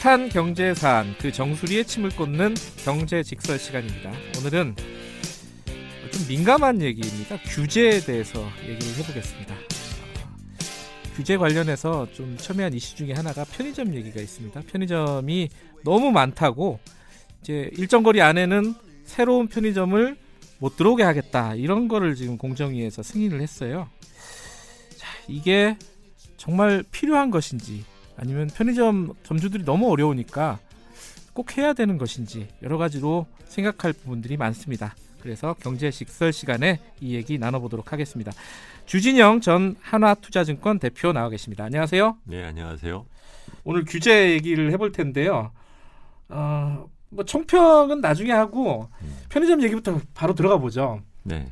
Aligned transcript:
핫한 0.00 0.30
경제 0.30 0.72
사안 0.72 1.14
그 1.18 1.30
정수리에 1.30 1.84
침을 1.84 2.08
꽂는 2.08 2.54
경제 2.82 3.22
직설 3.22 3.58
시간입니다. 3.58 4.10
오늘은 4.38 4.74
좀 6.10 6.26
민감한 6.26 6.80
얘기입니다. 6.80 7.36
규제에 7.44 8.00
대해서 8.00 8.42
얘기를 8.62 8.96
해보겠습니다. 8.96 9.54
규제 11.16 11.36
관련해서 11.36 12.10
좀 12.12 12.34
첨예한 12.38 12.72
이슈 12.72 12.96
중에 12.96 13.12
하나가 13.12 13.44
편의점 13.44 13.94
얘기가 13.94 14.22
있습니다. 14.22 14.62
편의점이 14.62 15.50
너무 15.84 16.10
많다고 16.12 16.80
이제 17.42 17.68
일정 17.74 18.02
거리 18.02 18.22
안에는 18.22 18.74
새로운 19.04 19.48
편의점을 19.48 20.16
못 20.60 20.76
들어오게 20.76 21.02
하겠다 21.02 21.54
이런 21.56 21.88
거를 21.88 22.14
지금 22.14 22.38
공정위에서 22.38 23.02
승인을 23.02 23.42
했어요. 23.42 23.90
자, 24.96 25.08
이게 25.28 25.76
정말 26.38 26.84
필요한 26.90 27.30
것인지 27.30 27.84
아니면 28.20 28.48
편의점 28.48 29.14
점주들이 29.22 29.64
너무 29.64 29.90
어려우니까 29.90 30.58
꼭 31.32 31.56
해야 31.56 31.72
되는 31.72 31.96
것인지 31.96 32.48
여러 32.62 32.76
가지로 32.76 33.26
생각할 33.46 33.94
부분들이 33.94 34.36
많습니다. 34.36 34.94
그래서 35.20 35.54
경제 35.60 35.90
식설 35.90 36.30
시간에 36.32 36.80
이 37.00 37.14
얘기 37.14 37.38
나눠보도록 37.38 37.92
하겠습니다. 37.92 38.30
주진영 38.84 39.40
전 39.40 39.74
한화투자증권 39.80 40.78
대표 40.80 41.12
나와 41.14 41.30
계십니다. 41.30 41.64
안녕하세요. 41.64 42.18
네, 42.24 42.44
안녕하세요. 42.44 43.06
오늘 43.64 43.84
규제 43.86 44.32
얘기를 44.32 44.70
해볼 44.72 44.92
텐데요. 44.92 45.52
어, 46.28 46.86
뭐 47.08 47.24
총평은 47.24 48.02
나중에 48.02 48.32
하고 48.32 48.90
음. 49.00 49.16
편의점 49.30 49.62
얘기부터 49.62 49.98
바로 50.12 50.34
들어가 50.34 50.58
보죠. 50.58 51.00
네. 51.22 51.46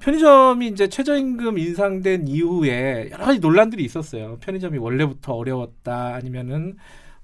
편의점이 0.00 0.68
이제 0.68 0.88
최저임금 0.88 1.58
인상된 1.58 2.28
이후에 2.28 3.10
여러 3.12 3.26
가지 3.26 3.38
논란들이 3.38 3.84
있었어요. 3.84 4.38
편의점이 4.40 4.78
원래부터 4.78 5.34
어려웠다 5.34 6.14
아니면은 6.14 6.76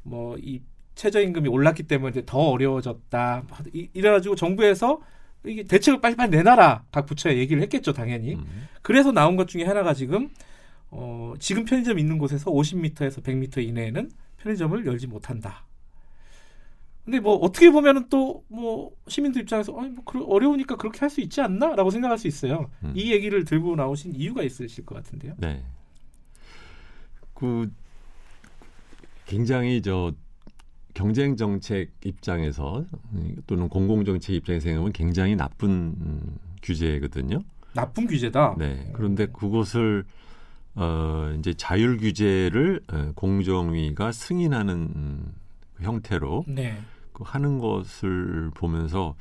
뭐 0.03 0.37
이 0.39 0.61
최저임금이 0.97 1.49
올랐기 1.49 1.85
때문에 1.85 2.23
더 2.27 2.39
어려워졌다 2.39 3.45
이래가지고 3.93 4.35
정부에서 4.35 5.01
이게 5.45 5.63
대책을 5.63 6.01
빨리빨리 6.01 6.31
내놔라 6.31 6.85
각 6.91 7.07
부처에 7.07 7.37
얘기를 7.37 7.63
했겠죠 7.63 7.93
당연히. 7.93 8.35
음. 8.35 8.69
그래서 8.83 9.13
나온 9.13 9.37
것 9.37 9.47
중에 9.47 9.65
하나가 9.65 9.95
지금 9.95 10.31
어 10.91 11.35
지금 11.39 11.65
편의점 11.65 11.99
있는 11.99 12.19
곳에서 12.19 12.51
50m에서 12.51 13.23
100m 13.23 13.63
이내에는 13.63 14.11
편의점을 14.39 14.87
열지 14.87 15.07
못한다. 15.07 15.66
근데 17.07 17.21
뭐 17.21 17.37
어떻게 17.37 17.71
보면은 17.71 18.09
또 18.09 18.45
뭐 18.49 18.91
시민들 19.09 19.43
입장에서 19.43 19.77
아니 19.79 19.91
뭐 19.91 20.05
어려우니까 20.27 20.77
그렇게 20.77 21.01
할 21.01 21.11
수 21.11 21.21
있지 21.21 21.41
않나라고 21.41 21.91
생각할 21.91 22.19
수 22.19 22.27
있어요. 22.27 22.69
음. 22.83 22.93
이 22.95 23.13
얘기를 23.13 23.45
들고 23.45 23.77
나오신 23.77 24.15
이유가 24.15 24.43
있으실 24.43 24.85
것 24.85 24.95
같은데요. 24.97 25.35
네. 25.39 25.63
그 27.35 27.71
굉장히 29.27 29.83
저 29.83 30.13
경쟁 30.95 31.37
정책 31.37 31.91
입장에서 32.05 32.85
또는 33.47 33.69
공공 33.69 34.05
정책 34.05 34.35
입장에서 34.35 34.65
생각하면 34.65 34.93
굉장히 34.93 35.37
나쁜 35.37 35.71
음, 35.71 36.39
규제거든요. 36.63 37.41
나쁜 37.75 38.07
규제다. 38.07 38.57
네. 38.59 38.91
그런데 38.95 39.27
그것을 39.27 40.05
어 40.75 41.35
이제 41.39 41.53
자율 41.55 41.99
규제를 41.99 42.81
어, 42.93 43.13
공정위가 43.15 44.13
승인하는 44.13 44.75
음, 44.75 45.33
형태로 45.81 46.45
네. 46.49 46.79
그 47.17 47.25
하는 47.27 47.59
것을 47.59 48.51
보면서 48.55 49.15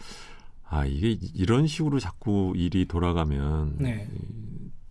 아 0.67 0.85
이게 0.85 1.17
이런 1.33 1.65
식으로 1.65 1.97
자꾸 2.01 2.51
일이 2.57 2.85
돌아가면 2.89 3.77
네. 3.79 4.09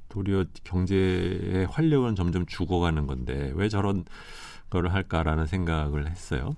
도리어 0.09 0.47
경제의 0.65 1.67
활력은 1.67 2.15
점점 2.15 2.47
죽어가는 2.47 3.07
건데 3.07 3.53
왜 3.57 3.69
저런 3.69 4.07
거를 4.71 4.95
할까라는 4.95 5.47
생각을 5.47 6.11
했어요. 6.11 6.57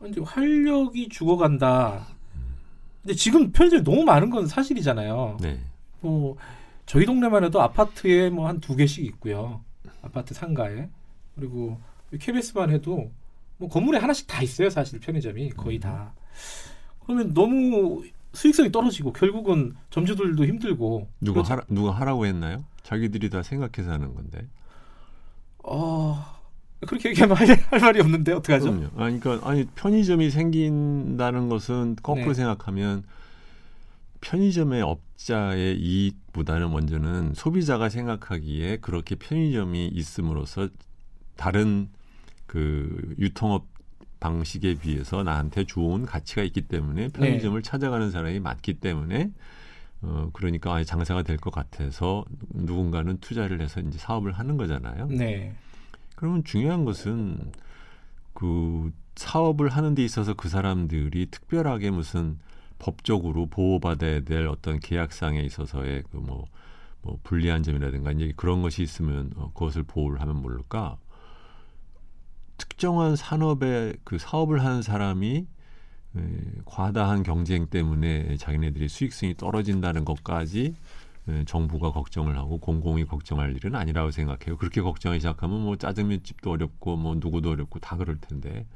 근데 0.00 0.20
활력이 0.20 1.08
죽어간다. 1.10 2.08
근데 3.02 3.14
지금 3.14 3.52
편의점이 3.52 3.84
너무 3.84 4.02
많은 4.02 4.30
건 4.30 4.48
사실이잖아요. 4.48 5.36
네. 5.40 5.60
뭐 6.00 6.36
저희 6.86 7.06
동네만 7.06 7.44
해도 7.44 7.62
아파트에 7.62 8.30
뭐 8.30 8.48
한 8.48 8.58
두 8.60 8.74
개씩 8.74 9.04
있고요. 9.06 9.62
아파트 10.02 10.34
상가에 10.34 10.88
그리고 11.36 11.78
KBS만 12.18 12.70
해도 12.70 12.96
뭐 12.96 13.12
건물에 13.68 13.98
하나씩 13.98 14.26
다 14.26 14.42
있어요. 14.42 14.70
사실 14.70 15.00
편의점이 15.00 15.50
거의 15.50 15.78
다. 15.78 16.14
그러면 17.04 17.34
너무 17.34 18.04
수익성이 18.32 18.72
떨어지고 18.72 19.12
결국은 19.12 19.74
점주들도 19.90 20.44
힘들고 20.44 21.08
누가 21.20 21.34
그렇죠? 21.34 21.52
하라, 21.52 21.62
누가 21.68 21.90
하라고 21.92 22.26
했나요? 22.26 22.64
자기들이 22.82 23.30
다 23.30 23.42
생각해서 23.42 23.92
하는 23.92 24.14
건데. 24.14 24.46
어 25.62 26.34
그렇게 26.86 27.10
얘기하면 27.10 27.36
할, 27.36 27.48
할 27.48 27.80
말이 27.80 28.00
없는데 28.00 28.32
어떡하죠? 28.32 28.72
그럼요. 28.72 29.02
아니, 29.02 29.20
그러니까 29.20 29.48
아니 29.48 29.64
편의점이 29.66 30.30
생긴다는 30.30 31.48
것은 31.48 31.96
거꾸로 32.02 32.28
네. 32.28 32.34
생각하면 32.34 33.04
편의점의 34.20 34.82
업자의 34.82 35.78
이익보다는 35.78 36.70
먼저는 36.70 37.34
소비자가 37.34 37.88
생각하기에 37.88 38.78
그렇게 38.78 39.14
편의점이 39.14 39.88
있음으로써 39.88 40.68
다른 41.36 41.88
그 42.54 43.16
유통업 43.18 43.66
방식에 44.20 44.76
비해서 44.76 45.24
나한테 45.24 45.64
좋은 45.64 46.06
가치가 46.06 46.44
있기 46.44 46.62
때문에 46.62 47.08
편의점을 47.08 47.60
네. 47.60 47.68
찾아가는 47.68 48.12
사람이 48.12 48.38
많기 48.38 48.74
때문에 48.74 49.32
어 50.02 50.30
그러니까 50.32 50.72
아예 50.72 50.84
장사가 50.84 51.24
될 51.24 51.36
것 51.38 51.52
같아서 51.52 52.24
누군가는 52.50 53.18
투자를 53.18 53.60
해서 53.60 53.80
이제 53.80 53.98
사업을 53.98 54.30
하는 54.30 54.56
거잖아요. 54.56 55.08
네. 55.08 55.52
그러면 56.14 56.44
중요한 56.44 56.84
것은 56.84 57.50
그 58.34 58.92
사업을 59.16 59.68
하는 59.68 59.96
데 59.96 60.04
있어서 60.04 60.34
그 60.34 60.48
사람들이 60.48 61.26
특별하게 61.32 61.90
무슨 61.90 62.38
법적으로 62.78 63.46
보호받아야 63.46 64.20
될 64.20 64.46
어떤 64.46 64.78
계약상에 64.78 65.40
있어서의 65.40 66.04
그뭐 66.12 66.44
뭐 67.02 67.18
불리한 67.24 67.64
점이라든가 67.64 68.12
이제 68.12 68.32
그런 68.36 68.62
것이 68.62 68.82
있으면 68.84 69.32
어, 69.34 69.50
그것을 69.54 69.82
보호를 69.82 70.20
하면 70.20 70.36
모를까 70.40 70.98
특정한 72.56 73.16
산업에 73.16 73.94
그 74.04 74.18
사업을 74.18 74.64
하는 74.64 74.82
사람이 74.82 75.46
에, 76.16 76.20
과다한 76.64 77.22
경쟁 77.22 77.66
때문에 77.66 78.36
자기네들이 78.36 78.88
수익성이 78.88 79.36
떨어진다는 79.36 80.04
것까지 80.04 80.74
예, 81.28 81.44
정부가 81.46 81.90
걱정을 81.92 82.36
하고 82.36 82.58
공공이 82.58 83.06
걱정할 83.06 83.54
일은 83.56 83.74
아니라고 83.74 84.10
생각해요. 84.10 84.58
그렇게 84.58 84.82
걱정하기 84.82 85.20
시작하면 85.20 85.62
뭐 85.62 85.76
짜장면집도 85.76 86.50
어렵고 86.50 86.96
뭐 86.96 87.14
누구도 87.14 87.50
어렵고 87.50 87.78
다 87.78 87.96
그럴 87.96 88.18
텐데. 88.20 88.66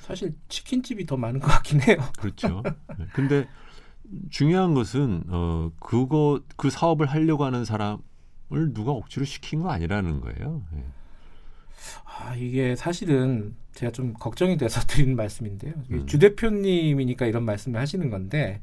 사실 0.00 0.34
치킨집이 0.48 1.06
더 1.06 1.16
많은 1.16 1.40
것 1.40 1.46
같긴 1.46 1.80
해요. 1.82 1.96
그렇죠. 2.18 2.62
네. 2.98 3.06
근데 3.12 3.48
중요한 4.30 4.74
것은 4.74 5.24
어 5.28 5.70
그거 5.80 6.40
그 6.56 6.70
사업을 6.70 7.06
하려고 7.06 7.44
하는 7.44 7.64
사람을 7.64 8.02
누가 8.72 8.92
억지로 8.92 9.24
시킨 9.24 9.62
거 9.62 9.70
아니라는 9.70 10.20
거예요. 10.20 10.62
네. 11.86 12.02
아 12.04 12.34
이게 12.34 12.76
사실은 12.76 13.54
제가 13.72 13.92
좀 13.92 14.14
걱정이 14.14 14.56
돼서 14.56 14.80
드리는 14.86 15.14
말씀인데요. 15.16 15.74
음. 15.90 16.06
주 16.06 16.18
대표님이니까 16.18 17.26
이런 17.26 17.44
말씀을 17.44 17.80
하시는 17.80 18.08
건데 18.10 18.60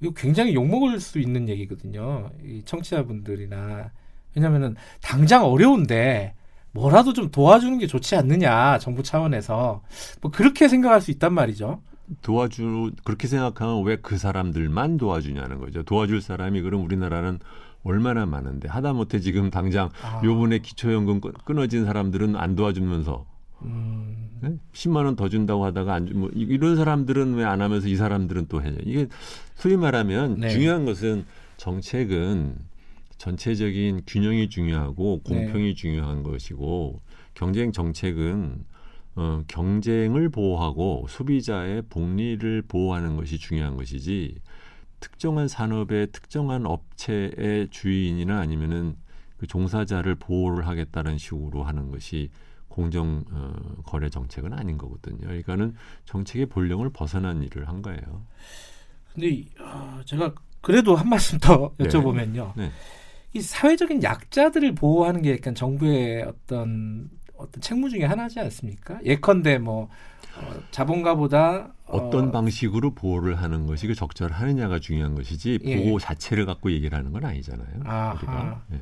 이거 0.00 0.12
굉장히 0.14 0.54
욕먹을 0.54 1.00
수 1.00 1.18
있는 1.18 1.48
얘기거든요. 1.48 2.30
이 2.44 2.62
청취자분들이나 2.64 3.90
왜냐면은 4.34 4.76
당장 5.00 5.46
어려운데 5.46 6.34
뭐라도 6.72 7.14
좀 7.14 7.30
도와주는 7.30 7.78
게 7.78 7.86
좋지 7.86 8.16
않느냐 8.16 8.78
정부 8.78 9.02
차원에서 9.02 9.82
뭐 10.20 10.30
그렇게 10.30 10.68
생각할 10.68 11.00
수 11.00 11.10
있단 11.10 11.32
말이죠. 11.32 11.80
도와주 12.22 12.92
그렇게 13.04 13.26
생각하면 13.28 13.84
왜 13.84 13.96
그 13.96 14.16
사람들만 14.18 14.96
도와주냐는 14.98 15.58
거죠. 15.58 15.82
도와줄 15.82 16.20
사람이 16.20 16.62
그럼 16.62 16.84
우리나라는 16.84 17.38
얼마나 17.82 18.26
많은데 18.26 18.68
하다못해 18.68 19.20
지금 19.20 19.50
당장 19.50 19.90
아. 20.02 20.20
요번에 20.24 20.58
기초연금 20.58 21.20
끊어진 21.44 21.84
사람들은 21.84 22.36
안 22.36 22.54
도와주면서 22.56 23.26
음. 23.62 24.28
네? 24.40 24.56
10만 24.72 25.04
원 25.06 25.16
더 25.16 25.28
준다고 25.28 25.64
하다가 25.64 25.94
안 25.94 26.06
주, 26.06 26.14
뭐 26.14 26.28
이런 26.34 26.76
사람들은 26.76 27.34
왜 27.34 27.44
안 27.44 27.62
하면서 27.62 27.88
이 27.88 27.96
사람들은 27.96 28.46
또 28.48 28.62
해냐. 28.62 28.76
이게 28.84 29.06
소위 29.54 29.76
말하면 29.76 30.40
네. 30.40 30.48
중요한 30.50 30.84
것은 30.84 31.24
정책은 31.56 32.56
전체적인 33.18 34.02
균형이 34.06 34.48
중요하고 34.50 35.22
공평이 35.22 35.64
네. 35.68 35.74
중요한 35.74 36.22
것이고 36.22 37.00
경쟁 37.34 37.72
정책은 37.72 38.64
어, 39.16 39.42
경쟁을 39.48 40.28
보호하고 40.28 41.06
소비자의 41.08 41.82
복리를 41.88 42.62
보호하는 42.68 43.16
것이 43.16 43.38
중요한 43.38 43.76
것이지 43.76 44.36
특정한 45.00 45.48
산업의 45.48 46.08
특정한 46.12 46.66
업체의 46.66 47.68
주인이나 47.70 48.38
아니면은 48.38 48.96
그 49.38 49.46
종사자를 49.46 50.14
보호를 50.16 50.66
하겠다는 50.66 51.18
식으로 51.18 51.64
하는 51.64 51.90
것이 51.90 52.30
공정 52.68 53.24
어, 53.30 53.54
거래 53.84 54.10
정책은 54.10 54.52
아닌 54.52 54.76
거거든요. 54.76 55.18
그러니까는 55.20 55.74
정책의 56.04 56.46
본령을 56.46 56.90
벗어난 56.90 57.42
일을 57.42 57.68
한 57.68 57.80
거예요. 57.80 58.26
근데 59.14 59.44
어, 59.58 60.00
제가 60.04 60.34
그래도 60.60 60.94
한 60.94 61.08
말씀 61.08 61.38
더 61.38 61.72
네. 61.78 61.86
여쭤보면요. 61.86 62.52
네. 62.56 62.66
네. 62.66 62.70
이 63.32 63.40
사회적인 63.40 64.02
약자들을 64.02 64.74
보호하는 64.74 65.22
게 65.22 65.32
약간 65.32 65.54
정부의 65.54 66.22
어떤 66.22 67.08
어떤 67.38 67.60
책무 67.60 67.90
중에 67.90 68.04
하나지 68.04 68.40
않습니까? 68.40 68.98
예컨대 69.04 69.58
뭐 69.58 69.88
어, 70.38 70.54
자본가보다 70.70 71.72
어떤 71.86 72.28
어, 72.28 72.32
방식으로 72.32 72.94
보호를 72.94 73.36
하는 73.36 73.66
것이 73.66 73.86
그 73.86 73.94
적절하느냐가 73.94 74.78
중요한 74.78 75.14
것이지 75.14 75.60
예. 75.64 75.84
보호 75.84 75.98
자체를 75.98 76.46
갖고 76.46 76.70
얘기를 76.70 76.96
하는 76.96 77.12
건 77.12 77.24
아니잖아요. 77.24 77.76
우리가. 78.16 78.62
예. 78.72 78.80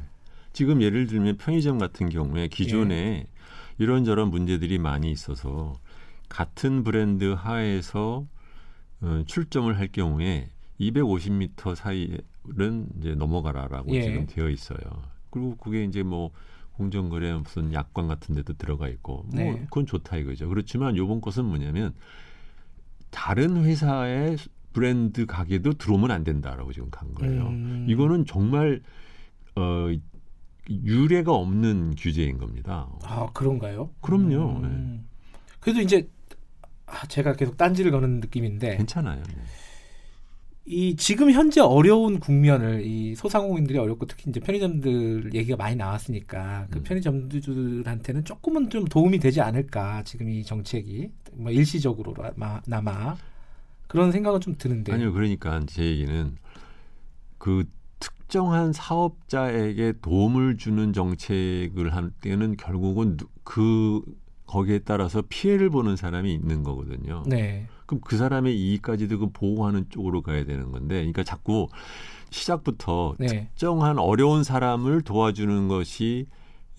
지금 0.53 0.83
예를 0.83 1.07
들면 1.07 1.37
편의점 1.37 1.79
같은 1.79 2.09
경우에 2.09 2.49
기존에 2.49 2.95
예. 2.95 3.27
이런저런 3.79 4.31
문제들이 4.31 4.79
많이 4.79 5.11
있어서 5.11 5.75
같은 6.29 6.85
브랜드 6.85 7.33
하에서 7.33 8.27
어, 9.01 9.23
출점을 9.27 9.77
할 9.77 9.89
경우에 9.89 10.49
250m 10.81 11.75
사이는 11.75 12.89
이제 12.99 13.15
넘어가라라고 13.15 13.95
예. 13.95 14.03
지금 14.03 14.27
되어 14.27 14.49
있어요. 14.49 14.79
그리고 15.31 15.57
그게 15.57 15.85
이제 15.85 16.03
뭐 16.03 16.31
공정거래 16.77 17.33
무슨 17.35 17.73
약관 17.73 18.09
같은 18.09 18.35
데도 18.35 18.55
들어가 18.55 18.89
있고 18.89 19.25
뭐 19.29 19.45
네. 19.45 19.61
그건 19.65 19.87
좋다 19.87 20.17
이거죠. 20.17 20.49
그렇지만 20.49 20.97
요번 20.97 21.21
것은 21.21 21.45
뭐냐면 21.45 21.95
다른 23.11 23.65
회사의 23.65 24.37
브랜드 24.73 25.25
가게도 25.25 25.75
들어오면 25.75 26.11
안 26.11 26.25
된다라고 26.25 26.73
지금 26.73 26.91
간 26.91 27.15
거예요. 27.15 27.47
음. 27.47 27.87
이거는 27.89 28.27
정말 28.27 28.83
어 29.55 29.89
유례가 30.69 31.33
없는 31.33 31.95
규제인 31.97 32.39
겁니다. 32.39 32.89
아 33.03 33.29
그런가요? 33.33 33.91
그럼요. 34.01 34.59
음. 34.63 35.03
네. 35.03 35.37
그래도 35.61 35.81
이제 35.81 36.09
아, 36.87 37.07
제가 37.07 37.35
계속 37.35 37.57
딴지를 37.57 37.93
거는 37.93 38.21
느낌인데 38.21 38.77
괜찮아요. 38.77 39.23
네. 39.23 39.43
이 40.67 40.97
지금 40.97 41.31
현재 41.31 41.61
어려운 41.61 42.19
국면을 42.19 42.87
이 42.87 43.15
소상공인들이 43.15 43.79
어렵고 43.79 44.07
특히 44.07 44.31
이제 44.31 44.41
편의점들 44.41 45.35
얘기가 45.35 45.57
많이 45.57 45.77
나왔으니까 45.77 46.69
그 46.71 46.79
음. 46.79 46.83
편의점들한테는 46.85 48.25
조금은 48.25 48.71
좀 48.71 48.87
도움이 48.87 49.19
되지 49.19 49.43
않을까 49.43 50.03
지금 50.05 50.31
이 50.31 50.43
정책이 50.43 51.11
뭐 51.35 51.53
일시적으로나마 51.53 53.17
그런 53.89 54.11
생각은 54.11 54.41
좀 54.41 54.57
드는데 54.57 54.93
아니요 54.93 55.13
그러니까 55.13 55.61
제 55.67 55.85
얘기는 55.85 56.35
그 57.37 57.65
특정한 57.99 58.73
사업자에게 58.73 59.95
도움을 60.01 60.57
주는 60.57 60.95
정책을 60.95 61.95
할 61.95 62.11
때는 62.23 62.57
결국은 62.57 63.19
그 63.43 64.01
거기에 64.47 64.81
따라서 64.81 65.23
피해를 65.29 65.69
보는 65.69 65.97
사람이 65.97 66.33
있는 66.33 66.63
거거든요. 66.63 67.23
네. 67.27 67.67
그럼 67.87 68.01
그 68.05 68.17
사람의 68.17 68.57
이익까지도 68.57 69.19
그 69.19 69.31
보호하는 69.33 69.87
쪽으로 69.91 70.23
가야 70.23 70.45
되는 70.45 70.71
건데, 70.71 70.97
그러니까 70.97 71.23
자꾸 71.23 71.69
시작부터 72.31 73.15
네. 73.19 73.27
특정한 73.27 73.99
어려운 73.99 74.43
사람을 74.43 75.03
도와주는 75.03 75.69
것이 75.69 76.27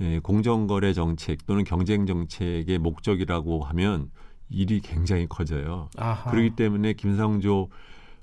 예, 0.02 0.20
공정거래 0.20 0.92
정책 0.94 1.46
또는 1.46 1.64
경쟁 1.64 2.06
정책의 2.06 2.80
목적이라고 2.80 3.64
하면 3.64 4.12
일이 4.50 4.82
굉장히 4.82 5.26
커져요. 5.28 5.90
아하. 5.98 6.30
그렇기 6.30 6.52
때문에 6.56 6.94
김상조 6.94 7.70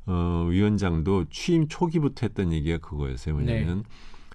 어, 0.04 0.46
위원장도 0.50 1.26
취임 1.30 1.68
초기부터 1.68 2.26
했던 2.26 2.52
얘기가 2.52 2.78
그거였어요. 2.78 3.34
뭐냐면 3.34 3.84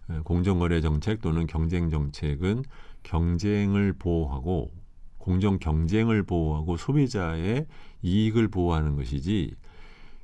네. 0.07 0.15
예, 0.15 0.19
공정거래 0.21 0.81
정책 0.81 1.21
또는 1.21 1.45
경쟁 1.45 1.89
정책은 1.89 2.63
경쟁을 3.03 3.93
보호하고 3.93 4.71
공정 5.17 5.59
경쟁을 5.59 6.23
보호하고 6.23 6.77
소비자의 6.77 7.67
이익을 8.01 8.47
보호하는 8.47 8.95
것이지 8.95 9.55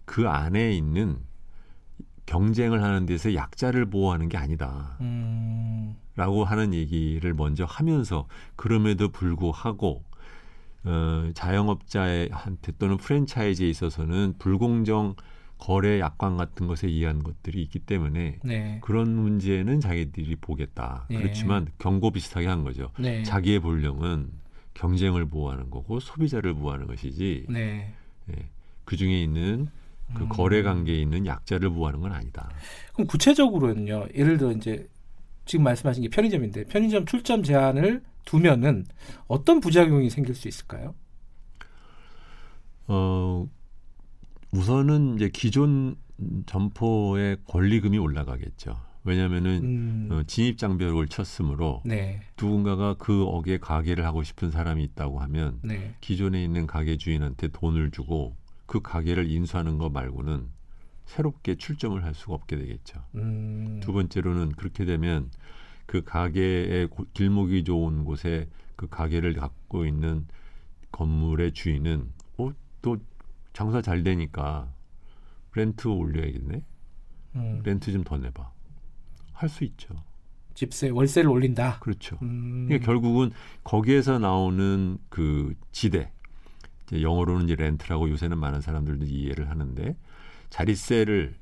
그 0.05 0.27
안에 0.27 0.73
있는 0.73 1.17
경쟁을 2.25 2.81
하는 2.81 3.05
데서 3.05 3.35
약자를 3.35 3.85
보호하는 3.87 4.29
게 4.29 4.37
아니다. 4.37 4.97
음. 5.01 5.95
라고 6.15 6.45
하는 6.45 6.73
얘기를 6.73 7.33
먼저 7.33 7.65
하면서 7.65 8.27
그럼에도 8.55 9.09
불구하고 9.09 10.03
어, 10.85 11.31
자영업자한테 11.33 12.73
또는 12.77 12.97
프랜차이즈에 12.97 13.67
있어서는 13.69 14.35
불공정 14.37 15.15
거래 15.57 15.99
약관 15.99 16.35
같은 16.35 16.67
것에 16.67 16.87
의한 16.87 17.23
것들이 17.23 17.61
있기 17.63 17.79
때문에 17.79 18.39
네. 18.43 18.79
그런 18.81 19.15
문제는 19.15 19.79
자기들이 19.79 20.35
보겠다. 20.35 21.05
네. 21.09 21.17
그렇지만 21.17 21.67
경고 21.79 22.11
비슷하게 22.11 22.47
한 22.47 22.63
거죠. 22.63 22.89
네. 22.99 23.23
자기의 23.23 23.59
본령은 23.59 24.29
경쟁을 24.73 25.25
보호하는 25.25 25.69
거고 25.69 25.99
소비자를 25.99 26.53
보호하는 26.53 26.87
것이지 26.87 27.45
네. 27.49 27.93
예, 28.31 28.49
그 28.85 28.97
중에 28.97 29.21
있는 29.21 29.67
그 30.13 30.23
음. 30.23 30.29
거래 30.29 30.61
관계에 30.61 30.99
있는 30.99 31.25
약자를 31.25 31.69
보호하는 31.69 32.01
건 32.01 32.11
아니다. 32.11 32.49
그럼 32.93 33.07
구체적으로는요. 33.07 34.07
예를 34.15 34.37
들어 34.37 34.51
이제 34.51 34.87
지금 35.45 35.63
말씀하신 35.63 36.03
게 36.03 36.09
편의점인데 36.09 36.65
편의점 36.65 37.05
출점 37.05 37.43
제한을 37.43 38.03
두면은 38.25 38.85
어떤 39.27 39.59
부작용이 39.59 40.09
생길 40.09 40.35
수 40.35 40.47
있을까요? 40.47 40.95
어 42.87 43.47
우선은 44.51 45.15
이제 45.15 45.29
기존 45.29 45.95
점포의 46.45 47.37
권리금이 47.47 47.97
올라가겠죠. 47.97 48.79
왜냐하면은 49.05 49.63
음. 49.63 50.09
어, 50.11 50.23
진입 50.23 50.57
장벽을 50.57 51.07
쳤으므로 51.07 51.81
네. 51.85 52.21
누군가가 52.39 52.95
그 52.95 53.25
어에 53.25 53.57
가게를 53.57 54.05
하고 54.05 54.23
싶은 54.23 54.49
사람이 54.49 54.83
있다고 54.83 55.19
하면 55.19 55.59
네. 55.61 55.95
기존에 56.01 56.43
있는 56.43 56.67
가게 56.67 56.97
주인한테 56.97 57.49
돈을 57.49 57.91
주고 57.91 58.35
그 58.65 58.81
가게를 58.81 59.29
인수하는 59.29 59.77
거 59.77 59.89
말고는 59.89 60.47
새롭게 61.05 61.55
출점을 61.55 62.01
할 62.03 62.13
수가 62.13 62.33
없게 62.33 62.55
되겠죠. 62.55 63.03
음. 63.15 63.79
두 63.83 63.91
번째로는 63.91 64.53
그렇게 64.53 64.85
되면 64.85 65.29
그 65.85 66.01
가게의 66.03 66.87
길목이 67.13 67.65
좋은 67.65 68.05
곳에 68.05 68.47
그 68.77 68.87
가게를 68.87 69.33
갖고 69.33 69.85
있는 69.85 70.25
건물의 70.93 71.51
주인은 71.53 72.09
어, 72.37 72.51
또 72.81 72.97
장사 73.51 73.81
잘 73.81 74.03
되니까 74.03 74.71
렌트 75.53 75.87
올려야겠네. 75.89 76.63
음. 77.35 77.61
렌트 77.65 77.91
좀 77.91 78.03
더 78.05 78.17
내봐. 78.17 78.52
할 79.33 79.49
수 79.49 79.63
있죠. 79.65 79.95
집세 80.53 80.89
월세를 80.89 81.29
올린다. 81.29 81.79
그렇죠. 81.79 82.17
음. 82.21 82.65
그러니까 82.67 82.85
결국은 82.85 83.31
거기에서 83.63 84.19
나오는 84.19 84.97
그 85.09 85.55
지대 85.71 86.11
이제 86.87 87.01
영어로는 87.01 87.45
이제 87.45 87.55
렌트라고 87.55 88.09
요새는 88.09 88.37
많은 88.37 88.61
사람들도 88.61 89.05
이해를 89.05 89.49
하는데 89.49 89.95
자리세를 90.51 91.35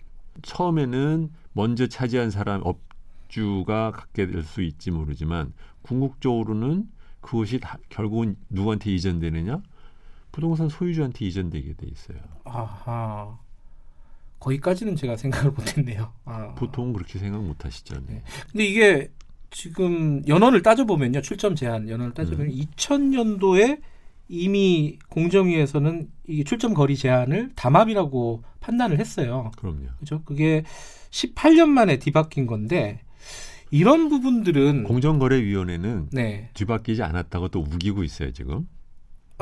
처음에는 0.43 1.29
먼저 1.53 1.87
차지한 1.87 2.31
사람 2.31 2.61
업주가 2.63 3.91
갖게 3.91 4.27
될 4.27 4.43
수 4.43 4.61
있지 4.61 4.91
모르지만 4.91 5.51
궁극적으로는 5.81 6.89
그것이 7.19 7.59
다 7.59 7.77
결국은 7.89 8.35
누구한테 8.49 8.91
이전되느냐? 8.93 9.61
부동산 10.31 10.69
소유주한테 10.69 11.25
이전되게 11.25 11.73
돼 11.73 11.87
있어요. 11.87 12.17
아하. 12.45 13.37
거기까지는 14.41 14.95
제가 14.95 15.15
생각을 15.15 15.51
못했네요. 15.51 16.11
아. 16.25 16.53
보통 16.55 16.91
그렇게 16.91 17.19
생각 17.19 17.43
못하시죠. 17.43 18.01
네. 18.07 18.21
근데 18.51 18.65
이게 18.65 19.11
지금 19.51 20.21
연원을 20.27 20.61
따져보면요, 20.63 21.21
출점 21.21 21.55
제한 21.55 21.87
연원을 21.87 22.13
따져보면 22.13 22.51
음. 22.51 22.55
2000년도에 22.55 23.81
이미 24.27 24.97
공정위에서는 25.09 26.09
이 26.27 26.43
출점 26.43 26.73
거리 26.73 26.97
제한을 26.97 27.51
담합이라고 27.55 28.43
판단을 28.61 28.99
했어요. 28.99 29.51
그럼요. 29.57 29.87
그죠? 29.99 30.21
그게 30.23 30.63
18년 31.11 31.67
만에 31.67 31.99
뒤바뀐 31.99 32.47
건데 32.47 33.01
이런 33.69 34.09
부분들은 34.09 34.85
공정거래위원회는 34.85 36.09
네. 36.13 36.49
뒤바뀌지 36.53 37.03
않았다고 37.03 37.49
또 37.49 37.59
우기고 37.59 38.03
있어요 38.03 38.31
지금. 38.31 38.67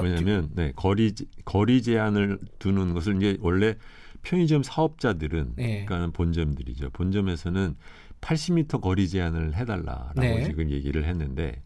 왜냐하면 0.02 0.50
네, 0.56 0.72
거리 0.76 1.14
거리 1.46 1.82
제한을 1.82 2.40
두는 2.58 2.94
것을 2.94 3.18
이제 3.18 3.38
원래 3.42 3.76
편의점 4.22 4.64
사업자들은 4.64 5.54
네. 5.56 5.86
그러니까 5.86 6.12
본점들이죠. 6.12 6.90
본점에서는 6.92 7.76
80m 8.22 8.82
거리 8.82 9.08
제한을 9.08 9.56
해달라라고 9.56 10.20
네. 10.20 10.44
지금 10.44 10.70
얘기를 10.70 11.06
했는데 11.06 11.62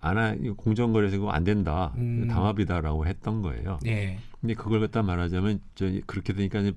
안하 0.00 0.36
공정거래에서 0.56 1.18
그거 1.18 1.30
안 1.30 1.44
된다 1.44 1.92
음. 1.96 2.28
담합이다라고 2.28 3.06
했던 3.06 3.42
거예요. 3.42 3.78
네. 3.82 4.18
근데 4.40 4.54
그걸 4.54 4.80
갖다 4.80 5.02
말하자면 5.02 5.60
저 5.74 5.86
그렇게 6.06 6.32
되니까 6.32 6.60
이제 6.60 6.72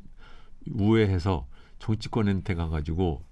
우회해서 0.72 1.48
정치권한테 1.80 2.56
가가지고 2.56 3.24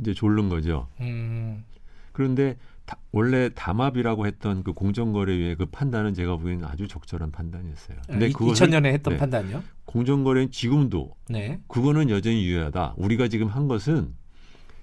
이제 0.00 0.14
졸른 0.14 0.48
거죠. 0.48 0.88
음. 1.00 1.64
그런데 2.12 2.56
다, 2.86 2.98
원래 3.12 3.48
담합이라고 3.54 4.26
했던 4.26 4.62
그 4.62 4.72
공정거래위의 4.72 5.56
그 5.56 5.66
판단은 5.66 6.14
제가 6.14 6.36
보기에는 6.36 6.64
아주 6.66 6.86
적절한 6.86 7.30
판단이었어요. 7.30 7.98
근데 8.06 8.30
그 8.30 8.44
2000년에 8.44 8.86
했던 8.86 9.14
네, 9.14 9.18
판단이요? 9.18 9.62
공정거래는 9.86 10.50
지금도 10.50 11.14
네. 11.30 11.60
그거는 11.68 12.10
여전히 12.10 12.44
유효하다. 12.44 12.94
우리가 12.96 13.28
지금 13.28 13.46
한 13.48 13.68
것은 13.68 14.14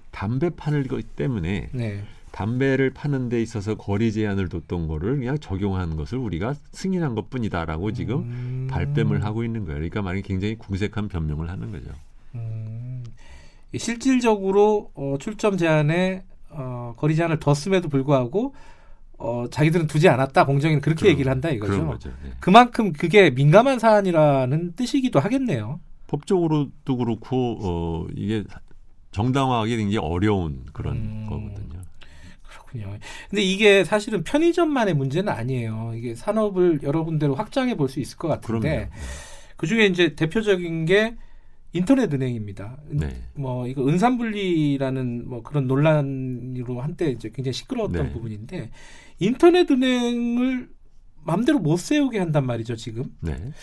담배 0.09 0.49
파는 0.49 0.87
것 0.87 1.15
때문에 1.15 1.69
네. 1.73 2.03
담배를 2.31 2.91
파는 2.91 3.29
데 3.29 3.41
있어서 3.41 3.75
거리 3.75 4.11
제한을 4.11 4.47
뒀던 4.47 4.87
거를 4.87 5.17
그냥 5.17 5.37
적용한 5.37 5.97
것을 5.97 6.17
우리가 6.17 6.55
승인한 6.71 7.13
것뿐이다라고 7.13 7.91
지금 7.91 8.19
음... 8.19 8.67
발뺌을 8.71 9.23
하고 9.25 9.43
있는 9.43 9.65
거예요. 9.65 9.75
그러니까 9.75 10.01
만약 10.01 10.21
굉장히 10.21 10.55
궁색한 10.55 11.09
변명을 11.09 11.49
하는 11.49 11.71
거죠. 11.71 11.91
음... 12.35 13.03
실질적으로 13.77 14.91
어, 14.95 15.17
출점 15.19 15.57
제한에 15.57 16.23
어, 16.91 16.95
거리 16.95 17.15
제한을 17.15 17.39
뒀음에도 17.39 17.89
불구하고 17.89 18.53
어, 19.17 19.45
자기들은 19.51 19.87
두지 19.87 20.09
않았다. 20.09 20.45
공정위는 20.45 20.81
그렇게 20.81 21.01
그런, 21.01 21.11
얘기를 21.13 21.31
한다 21.31 21.49
이거죠. 21.49 21.85
거죠. 21.87 22.09
네. 22.23 22.31
그만큼 22.39 22.91
그게 22.91 23.29
민감한 23.29 23.77
사안이라는 23.79 24.73
뜻이기도 24.75 25.19
하겠네요. 25.19 25.79
법적으로도 26.07 26.97
그렇고 26.97 27.57
어, 27.61 28.07
이게 28.15 28.43
정당화하기 29.11 29.77
굉장히 29.77 29.97
어려운 29.97 30.65
그런 30.73 30.95
음. 30.95 31.25
거거든요. 31.29 31.81
그렇군요. 32.47 32.97
근데 33.29 33.41
이게 33.43 33.83
사실은 33.83 34.23
편의점만의 34.23 34.93
문제는 34.93 35.31
아니에요. 35.31 35.93
이게 35.95 36.15
산업을 36.15 36.79
여러 36.83 37.03
군데로 37.03 37.35
확장해 37.35 37.75
볼 37.75 37.87
수 37.89 37.99
있을 37.99 38.17
것 38.17 38.27
그럼요. 38.41 38.61
같은데 38.63 38.89
그 39.57 39.67
중에 39.67 39.85
이제 39.85 40.15
대표적인 40.15 40.85
게 40.85 41.15
인터넷 41.73 42.13
은행입니다. 42.13 42.77
네. 42.89 43.15
뭐 43.33 43.67
이거 43.67 43.87
은산분리라는 43.87 45.29
뭐 45.29 45.41
그런 45.41 45.67
논란으로 45.67 46.81
한때 46.81 47.09
이제 47.09 47.31
굉장히 47.33 47.53
시끄러웠던 47.53 48.07
네. 48.07 48.13
부분인데 48.13 48.71
인터넷 49.19 49.69
은행을 49.69 50.69
마음대로 51.23 51.59
못 51.59 51.77
세우게 51.77 52.19
한단 52.19 52.45
말이죠 52.45 52.75
지금. 52.75 53.05
네. 53.21 53.53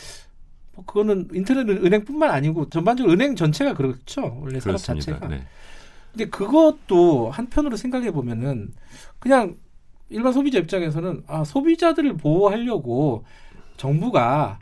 뭐 0.75 0.85
그거는 0.85 1.29
인터넷 1.33 1.69
은행뿐만 1.69 2.31
아니고 2.31 2.71
전반적으로 2.71 3.13
은행 3.13 3.37
전체가 3.37 3.75
그렇죠 3.75 4.39
원래 4.41 4.61
산업 4.61 4.79
그렇습니다. 4.79 5.13
자체가. 5.13 5.29
네. 5.29 5.45
근데 6.13 6.31
그것도 6.31 7.31
한편으로 7.31 7.77
생각해 7.77 8.11
보면은 8.11 8.73
그냥 9.19 9.57
일반 10.09 10.33
소비자 10.33 10.59
입장에서는 10.59 11.25
아 11.27 11.45
소비자들을 11.45 12.17
보호하려고 12.17 13.25
정부가 13.77 14.59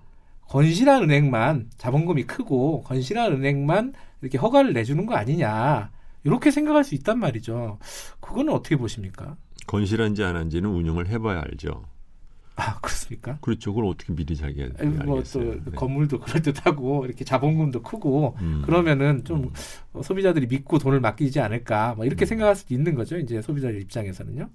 건실한 0.48 1.04
은행만 1.04 1.70
자본금이 1.76 2.24
크고 2.24 2.82
건실한 2.82 3.32
은행만 3.32 3.92
이렇게 4.22 4.38
허가를 4.38 4.72
내주는 4.72 5.04
거 5.06 5.14
아니냐 5.14 5.90
이렇게 6.24 6.50
생각할 6.50 6.84
수 6.84 6.94
있단 6.94 7.18
말이죠. 7.18 7.78
그거는 8.20 8.52
어떻게 8.52 8.76
보십니까? 8.76 9.36
건실한지 9.66 10.22
안 10.24 10.36
한지는 10.36 10.70
운영을 10.70 11.08
해봐야 11.08 11.40
알죠. 11.40 11.84
아 12.56 12.78
그렇습니까? 12.80 13.38
그렇죠. 13.42 13.74
그걸 13.74 13.90
어떻게 13.90 14.14
미리 14.14 14.34
자기 14.34 14.62
아니, 14.78 14.90
뭐또 14.90 15.12
알겠어요. 15.16 15.52
네. 15.52 15.70
건물도 15.74 16.20
그럴 16.20 16.40
듯하고 16.40 17.04
이렇게 17.04 17.24
자본금도 17.24 17.82
크고 17.82 18.36
음. 18.40 18.62
그러면은 18.64 19.24
좀 19.24 19.52
소비자들이 20.02 20.46
믿고 20.46 20.78
돈을 20.78 21.00
맡기지 21.00 21.38
않을까 21.40 21.94
뭐 21.96 22.06
이렇게 22.06 22.24
생각할 22.24 22.56
수도 22.56 22.72
있는 22.72 22.94
거죠. 22.94 23.18
이제 23.18 23.42
소비자들 23.42 23.82
입장에서는요. 23.82 24.48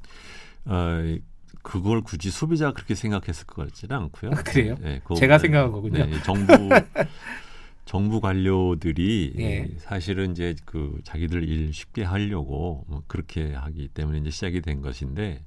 아, 0.66 1.18
그걸 1.62 2.01
굳이 2.01 2.32
소비자가 2.32 2.74
그렇게 2.74 2.96
생각했을 2.96 3.46
것 3.46 3.68
같지는 3.68 3.96
않고요. 3.96 4.32
아, 4.32 4.36
그래요? 4.36 4.75
네, 4.82 5.01
제가 5.18 5.38
그거보다는, 5.38 5.39
생각한 5.39 5.72
거군요. 5.72 6.06
네, 6.06 6.24
정부 6.24 6.53
정부 7.86 8.22
관료들이 8.22 9.34
예. 9.39 9.70
사실은 9.77 10.32
이제 10.32 10.56
그 10.65 11.00
자기들 11.03 11.44
일 11.48 11.74
쉽게 11.74 12.03
하려고 12.03 12.86
뭐 12.88 13.03
그렇게 13.08 13.53
하기 13.53 13.89
때문에 13.89 14.20
이제 14.20 14.30
시작이 14.30 14.62
된 14.62 14.82
것인데 14.82 15.44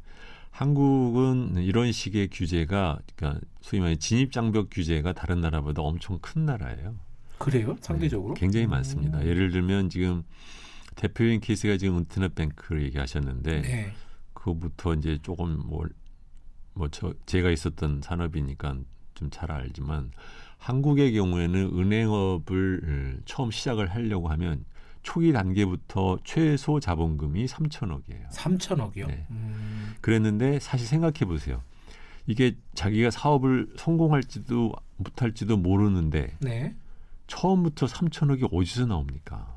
한국은 0.50 1.56
이런 1.56 1.90
식의 1.90 2.28
규제가 2.30 2.99
그러니까 3.16 3.40
소위 3.61 3.80
말해 3.80 3.97
진입 3.97 4.30
장벽 4.30 4.68
규제가 4.71 5.12
다른 5.12 5.40
나라보다 5.40 5.83
엄청 5.83 6.18
큰 6.21 6.44
나라예요. 6.44 6.94
그래요? 7.38 7.76
상대적으로? 7.80 8.35
네, 8.35 8.40
굉장히 8.40 8.66
많습니다. 8.66 9.18
음. 9.18 9.26
예를 9.26 9.50
들면 9.50 9.88
지금 9.90 10.23
대표적인 10.94 11.40
케이스가 11.40 11.76
지금 11.76 11.99
인터넷 11.99 12.35
뱅크를 12.35 12.83
얘기하셨는데 12.85 13.62
네. 13.62 13.92
그거부터 14.33 14.94
이제 14.94 15.18
조금 15.23 15.61
뭐, 15.64 15.87
뭐 16.75 16.88
저, 16.88 17.14
제가 17.26 17.50
있었던 17.50 18.02
산업이니까 18.02 18.76
좀 19.14 19.31
잘 19.31 19.50
알지만 19.52 20.11
한국의 20.59 21.12
경우에는 21.12 21.78
은행업을 21.78 23.21
처음 23.26 23.50
시작을 23.50 23.95
하려고 23.95 24.28
하면 24.28 24.64
초기 25.02 25.33
단계부터 25.33 26.19
최소 26.25 26.81
자본금이 26.81 27.47
3천억이에요. 27.47 28.28
3천억이요. 28.31 29.07
네. 29.07 29.26
음, 29.31 29.95
그랬는데 30.00 30.59
사실 30.61 30.87
생각해 30.87 31.26
보세요. 31.26 31.62
이게 32.26 32.57
자기가 32.75 33.11
사업을 33.11 33.75
성공할지도 33.76 34.73
못할지도 34.97 35.59
모르는데 35.59 36.37
네. 36.40 36.75
처음부터 37.26 37.87
3천억이 37.87 38.49
어디서 38.50 38.87
나옵니까? 38.87 39.53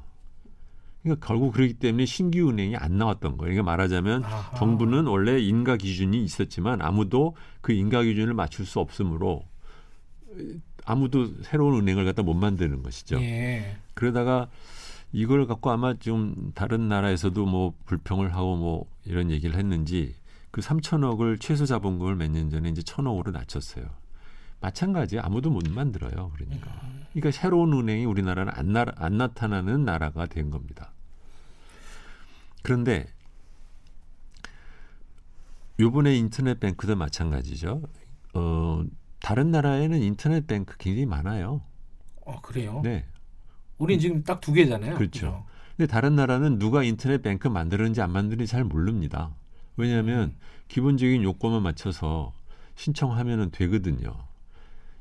그러니까 1.07 1.27
결국 1.27 1.53
그렇기 1.53 1.75
때문에 1.75 2.05
신규 2.05 2.49
은행이 2.49 2.75
안 2.75 2.97
나왔던 2.97 3.37
거예요. 3.37 3.53
그러니까 3.53 3.63
말하자면 3.63 4.23
아하. 4.23 4.55
정부는 4.57 5.07
원래 5.07 5.39
인가 5.39 5.77
기준이 5.77 6.23
있었지만 6.23 6.81
아무도 6.81 7.35
그 7.61 7.71
인가 7.73 8.03
기준을 8.03 8.33
맞출 8.33 8.65
수 8.65 8.79
없으므로 8.79 9.43
아무도 10.85 11.27
새로운 11.43 11.75
은행을 11.81 12.05
갖다 12.05 12.23
못 12.23 12.33
만드는 12.33 12.83
것이죠. 12.83 13.19
예. 13.21 13.77
그러다가 13.93 14.47
이걸 15.11 15.47
갖고 15.47 15.71
아마 15.71 15.93
좀 15.95 16.51
다른 16.53 16.87
나라에서도 16.87 17.45
뭐 17.45 17.73
불평을 17.85 18.33
하고 18.33 18.55
뭐 18.57 18.85
이런 19.05 19.31
얘기를 19.31 19.55
했는지 19.57 20.15
그 20.51 20.61
3천억을 20.61 21.39
최소 21.39 21.65
자본금을 21.65 22.15
몇 22.15 22.29
년 22.31 22.49
전에 22.49 22.69
이제 22.69 22.81
1천억으로 22.81 23.31
낮췄어요. 23.31 23.85
마찬가지 24.59 25.19
아무도 25.19 25.49
못 25.49 25.67
만들어요. 25.69 26.31
그러니까. 26.35 26.71
그러니까 27.13 27.31
새로운 27.31 27.73
은행이 27.73 28.05
우리나라는 28.05 28.51
안, 28.55 28.73
나, 28.73 28.85
안 28.95 29.17
나타나는 29.17 29.85
나라가 29.85 30.25
된 30.25 30.49
겁니다. 30.49 30.91
그런데 32.67 33.07
요번에 35.79 36.17
인터넷 36.17 36.59
뱅크도 36.59 36.97
마찬가지죠. 36.97 37.81
어, 38.33 38.83
다른 39.21 39.51
나라에는 39.51 40.01
인터넷 40.01 40.45
뱅크 40.45 40.75
굉장히 40.77 41.05
많아요. 41.05 41.62
어, 42.25 42.41
그래요? 42.41 42.81
네. 42.83 43.05
우린 43.77 44.01
지금 44.01 44.21
딱 44.21 44.41
두 44.41 44.51
개잖아요. 44.51 44.95
그렇죠. 44.95 45.45
근데 45.77 45.89
다른 45.89 46.17
나라는 46.17 46.59
누가 46.59 46.83
인터넷 46.83 47.21
뱅크 47.21 47.47
만드는지 47.47 48.01
안 48.01 48.12
만드는지 48.12 48.51
잘 48.51 48.65
모릅니다. 48.65 49.33
왜냐하면 49.77 50.36
기본적인 50.67 51.24
요건만 51.24 51.63
맞춰서 51.63 52.33
신청하면은 52.75 53.51
되거든요. 53.51 54.13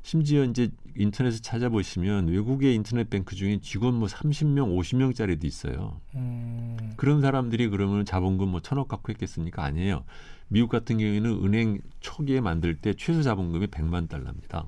심지어 0.07 0.45
이제 0.45 0.69
인터넷에 0.95 1.41
찾아보시면 1.41 2.29
외국의 2.29 2.73
인터넷 2.75 3.09
뱅크 3.09 3.35
중에 3.35 3.59
직원 3.61 3.95
뭐 3.95 4.07
30명, 4.07 4.73
50명짜리도 4.73 5.43
있어요. 5.43 5.99
음, 6.15 6.77
그런 6.95 7.19
사람들이 7.19 7.67
그러면 7.67 8.05
자본금 8.05 8.47
뭐 8.47 8.61
천억 8.61 8.87
갖고 8.87 9.11
있겠습니까? 9.11 9.65
아니에요. 9.65 10.05
미국 10.47 10.69
같은 10.69 10.97
경우에는 10.97 11.43
은행 11.43 11.81
초기에 11.99 12.39
만들 12.39 12.77
때 12.77 12.93
최소 12.93 13.21
자본금이 13.21 13.67
100만 13.67 14.07
달러입니다. 14.07 14.63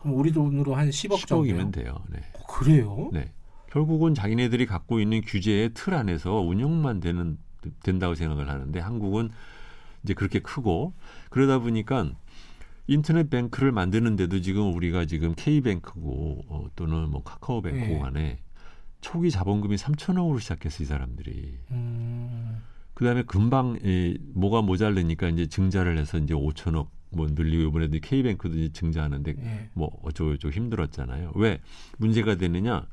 그럼 0.00 0.16
우리 0.16 0.32
돈으로 0.32 0.74
한 0.74 0.88
10억 0.88 1.26
정도요? 1.26 1.58
10억이면 1.58 1.72
돼요. 1.74 2.02
네. 2.08 2.20
어, 2.38 2.46
그래요? 2.46 3.10
네. 3.12 3.30
결국은 3.70 4.14
자기네들이 4.14 4.64
갖고 4.64 4.98
있는 4.98 5.20
규제의 5.20 5.72
틀 5.74 5.92
안에서 5.92 6.36
운영만 6.40 7.00
되는 7.00 7.36
된다고 7.82 8.14
생각을 8.14 8.48
하는데 8.48 8.80
한국은 8.80 9.28
이제 10.04 10.14
그렇게 10.14 10.38
크고 10.38 10.94
그러다 11.28 11.58
보니까 11.58 12.12
인터넷 12.90 13.30
뱅크를 13.30 13.70
만드는데도 13.70 14.40
지금 14.40 14.74
우리가 14.74 15.04
지금 15.04 15.32
K뱅크고 15.36 16.44
어, 16.48 16.66
또는 16.74 17.08
뭐 17.08 17.22
카카오뱅크 17.22 17.78
네. 17.78 17.98
간에 18.00 18.38
초기 19.00 19.30
자본금이 19.30 19.76
3천억으로 19.76 20.40
시작했어 20.40 20.82
이 20.82 20.86
사람들이. 20.86 21.54
음, 21.70 22.60
그다음에 22.94 23.22
금방 23.22 23.78
이, 23.84 24.18
뭐가 24.34 24.62
모자르니까 24.62 25.28
이제 25.28 25.46
증자를 25.46 25.98
해서 25.98 26.18
이제 26.18 26.34
5천억 26.34 26.88
뭐 27.10 27.28
늘리고 27.30 27.70
이번에도 27.70 27.98
K뱅크도 28.02 28.58
이제 28.58 28.72
증자하는데 28.72 29.34
예. 29.38 29.70
뭐 29.72 29.96
어쩌고 30.02 30.32
저쩌고 30.32 30.52
힘들었잖아요. 30.52 31.30
왜 31.36 31.60
문제가 31.98 32.34
되느냐? 32.34 32.88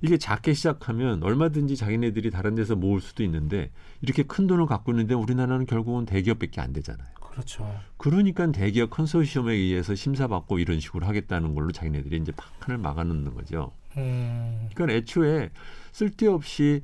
이게 0.00 0.16
작게 0.16 0.54
시작하면 0.54 1.22
얼마든지 1.22 1.76
자기네들이 1.76 2.30
다른 2.30 2.54
데서 2.54 2.74
모을 2.74 3.02
수도 3.02 3.22
있는데 3.22 3.70
이렇게 4.00 4.22
큰 4.22 4.46
돈을 4.46 4.64
갖고 4.64 4.92
있는데 4.92 5.12
우리나라는 5.12 5.66
결국은 5.66 6.06
대기업밖에 6.06 6.62
안 6.62 6.72
되잖아요. 6.72 7.11
그렇죠. 7.32 7.68
그러니까 7.96 8.50
대기업 8.52 8.90
컨소시엄에 8.90 9.54
의해서 9.54 9.94
심사받고 9.94 10.58
이런 10.58 10.80
식으로 10.80 11.06
하겠다는 11.06 11.54
걸로 11.54 11.72
자기네들이 11.72 12.18
이제 12.18 12.32
판을 12.60 12.78
막아놓는 12.78 13.34
거죠. 13.34 13.72
음, 13.96 14.68
그러니까 14.74 14.96
애초에 14.98 15.50
쓸데없이 15.92 16.82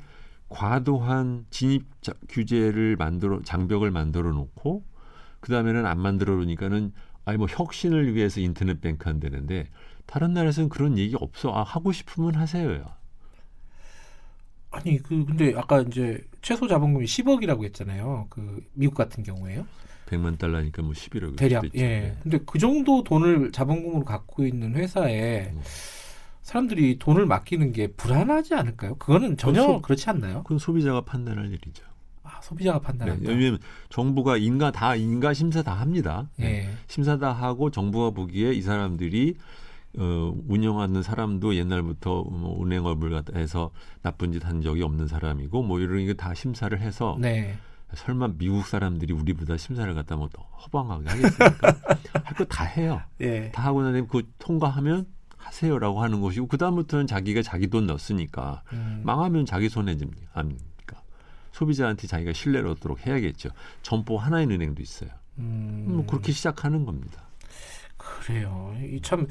과도한 0.49 1.47
진입 1.51 1.87
자- 2.03 2.15
규제를 2.29 2.97
만들어 2.97 3.43
장벽을 3.43 3.91
만들어 3.91 4.31
놓고 4.33 4.85
그 5.41 5.53
다음에는 5.53 5.85
안 5.87 6.01
만들어 6.01 6.35
놓으니까는 6.37 6.93
아니 7.27 7.37
뭐 7.39 7.47
혁신을 7.49 8.15
위해서 8.15 8.41
인터넷 8.41 8.81
뱅크 8.81 9.09
한다는데 9.09 9.69
다른 10.07 10.33
나라에서는 10.33 10.71
그런 10.71 10.97
얘기 10.97 11.15
없어. 11.21 11.53
아 11.55 11.63
하고 11.63 11.93
싶으면 11.93 12.35
하세요요. 12.35 12.87
아니 14.71 14.99
그 14.99 15.25
근데 15.25 15.55
아까 15.57 15.81
이제 15.81 16.23
최소 16.43 16.69
자본금이 16.69 17.05
10억이라고 17.07 17.65
했잖아요. 17.65 18.27
그 18.31 18.63
미국 18.75 18.95
같은 18.95 19.23
경우에요. 19.23 19.67
100만 20.07 20.39
달러니까 20.39 20.83
뭐 20.83 20.93
11억 20.93 21.37
대략 21.37 21.65
예. 21.77 22.17
근데 22.23 22.39
그 22.47 22.59
정도 22.59 23.05
돈을 23.05 23.53
자본금으로 23.53 24.05
갖고 24.05 24.47
있는 24.47 24.75
회사에 24.75 25.51
음. 25.53 25.61
사람들이 26.43 26.99
돈을 26.99 27.27
맡기는 27.27 27.73
게 27.73 27.89
불안하지 27.89 28.55
않을까요? 28.55 28.95
그거는 28.97 29.37
전혀 29.37 29.63
소- 29.63 29.83
그렇지 29.83 30.09
않나요? 30.09 30.43
그건 30.45 30.59
소비자가 30.59 31.03
판단할 31.03 31.47
일이죠. 31.53 31.85
아, 32.23 32.41
소비자가 32.43 32.79
네, 32.79 32.85
판단한다. 32.87 33.29
왜냐하면 33.31 33.59
정부가 33.91 34.39
인가 34.39 34.71
다 34.71 34.97
인가 34.97 35.35
심사 35.35 35.63
다 35.63 35.75
합니다. 35.75 36.31
네. 36.37 36.69
예. 36.69 36.71
심사 36.87 37.19
다 37.19 37.33
하고 37.33 37.71
정부가 37.71 38.11
보기에 38.11 38.53
이 38.55 38.63
사람들이 38.63 39.35
어, 39.97 40.35
운영하는 40.49 41.03
사람도 41.03 41.55
옛날부터 41.57 42.25
뭐 42.25 42.63
은행업을 42.65 43.11
갖다 43.11 43.39
해서 43.39 43.71
나쁜 44.03 44.33
짓 44.33 44.45
한 44.45 44.61
적이 44.63 44.83
없는 44.83 45.07
사람이고 45.09 45.63
뭐 45.63 45.81
이런 45.81 46.05
게 46.07 46.15
다 46.15 46.35
심사를 46.35 46.79
해서 46.79 47.17
네. 47.21 47.57
설마 47.95 48.35
미국 48.37 48.67
사람들이 48.67 49.13
우리보다 49.15 49.57
심사를 49.57 49.93
갖다 49.95 50.15
뭐 50.17 50.29
허방하게 50.67 51.09
하겠습니까? 51.09 51.75
할 52.25 52.35
거 52.37 52.45
다 52.45 52.65
해요. 52.65 53.01
예. 53.21 53.51
다 53.51 53.65
하고 53.65 53.83
나면 53.83 54.09
그 54.09 54.23
통과하면 54.39 55.07
하세요라고 55.39 56.03
하는 56.03 56.21
것이고 56.21 56.47
그 56.49 56.59
다음부터는 56.59 57.07
자기가 57.07 57.41
자기 57.43 57.69
돈 57.69 57.87
넣었으니까 57.87 58.63
음. 58.75 59.01
망하면 59.05 59.47
자기 59.47 59.69
손해 59.71 59.97
집니까? 59.97 60.45
소비자한테 61.53 62.07
자기가 62.07 62.33
신뢰를 62.35 62.69
얻도록 62.71 63.07
해야겠죠. 63.07 63.49
점포 63.83 64.19
하나인 64.19 64.51
은행도 64.53 64.83
있어요. 64.83 65.11
음. 65.39 65.87
뭐 65.89 66.07
그렇게 66.07 66.31
시작하는 66.33 66.85
겁니다. 66.85 67.23
그래요. 67.97 68.77
이참 68.93 69.27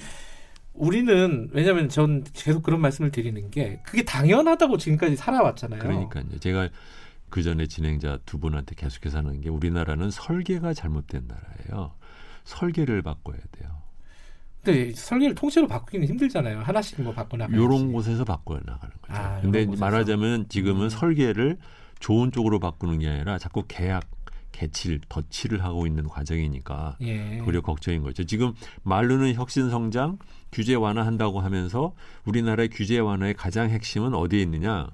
우리는 0.78 1.50
왜냐하면 1.52 1.90
전 1.90 2.24
계속 2.34 2.64
그런 2.64 2.80
말씀을 2.82 3.12
드리는 3.12 3.50
게 3.50 3.82
그게 3.84 4.04
당연하다고 4.04 4.78
지금까지 4.78 5.16
살아왔잖아요. 5.16 5.80
그러니까요. 5.82 6.26
제가 6.40 6.70
그 7.30 7.44
전에 7.44 7.68
진행자 7.68 8.20
두 8.26 8.40
분한테 8.40 8.76
계속해서 8.76 9.18
하는 9.18 9.42
게 9.42 9.50
우리나라는 9.50 10.12
설계가 10.12 10.74
잘못된 10.74 11.28
나라예요. 11.28 11.94
설계를 12.46 13.02
바꿔야 13.02 13.38
돼요. 13.52 13.70
근데 14.64 14.92
설계를 14.94 15.36
통째로 15.36 15.68
바꾸기는 15.68 16.08
힘들잖아요. 16.08 16.60
하나씩 16.60 17.02
뭐 17.02 17.14
바꿔나가야지. 17.14 17.62
이런 17.62 17.92
곳에서 17.92 18.24
바꿔 18.24 18.56
나가는 18.66 18.94
거죠. 19.02 19.14
아, 19.14 19.40
근데 19.42 19.64
요런. 19.64 19.80
말하자면 19.80 20.50
지금은 20.50 20.84
음. 20.86 20.90
설계를 20.90 21.58
좋은 22.00 22.32
쪽으로 22.32 22.60
바꾸는 22.60 23.00
게 23.00 23.08
아니라 23.10 23.38
자꾸 23.38 23.64
계약, 23.68 24.04
개칠, 24.58 25.00
덧칠을 25.08 25.64
하고 25.64 25.86
있는 25.86 26.08
과정이니까 26.08 26.98
예. 27.02 27.38
그게 27.46 27.60
걱정인 27.60 28.02
거죠. 28.02 28.24
지금 28.24 28.54
말로는 28.82 29.36
혁신 29.36 29.70
성장, 29.70 30.18
규제 30.52 30.74
완화한다고 30.74 31.42
하면서 31.42 31.94
우리나라의 32.26 32.70
규제 32.70 32.98
완화의 32.98 33.36
가장 33.36 33.70
핵심은 33.70 34.16
어디에 34.16 34.42
있느냐? 34.42 34.90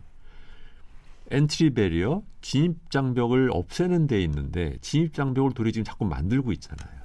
entry 1.32 1.74
barrier, 1.74 2.24
진입 2.42 2.92
장벽을 2.92 3.52
없애는 3.54 4.08
데 4.08 4.22
있는데 4.24 4.78
진입 4.82 5.14
장벽을 5.14 5.54
도리어 5.54 5.72
지금 5.72 5.86
자꾸 5.86 6.04
만들고 6.04 6.52
있잖아요. 6.52 7.04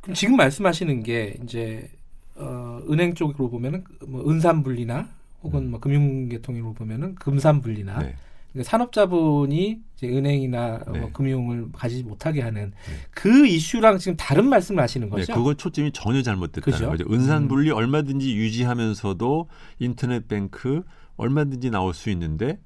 그럼 0.00 0.14
지금 0.14 0.36
말씀하시는 0.36 1.04
게 1.04 1.38
이제 1.44 1.88
어, 2.34 2.80
은행 2.90 3.14
쪽으로 3.14 3.48
보면은 3.48 3.84
뭐 4.08 4.28
은산분리나 4.28 5.08
혹은 5.44 5.70
뭐 5.70 5.78
금융계통으로 5.78 6.72
보면은 6.72 7.14
금산분리나 7.14 7.98
음. 7.98 8.00
네. 8.00 8.16
그러니까 8.50 8.68
산업자본이 8.68 9.80
은행이나 10.08 10.80
어, 10.86 10.92
네. 10.92 11.00
뭐 11.00 11.10
금융을 11.12 11.68
가지지 11.72 12.02
못하게 12.04 12.42
하는 12.42 12.72
그 13.10 13.46
이슈랑 13.46 13.98
지금 13.98 14.16
다른 14.16 14.48
말씀을 14.48 14.82
하시는 14.82 15.08
네, 15.08 15.10
거죠? 15.10 15.34
그건 15.34 15.56
초점이 15.56 15.92
전혀 15.92 16.22
잘못됐다는 16.22 16.78
그죠? 16.78 16.90
거죠. 16.90 17.04
은산 17.12 17.48
분리 17.48 17.70
얼마든지 17.70 18.36
유지하면서도 18.36 19.48
인터넷 19.78 20.28
뱅크 20.28 20.82
얼마든지 21.16 21.70
나올 21.70 21.94
수 21.94 22.10
있는데 22.10 22.58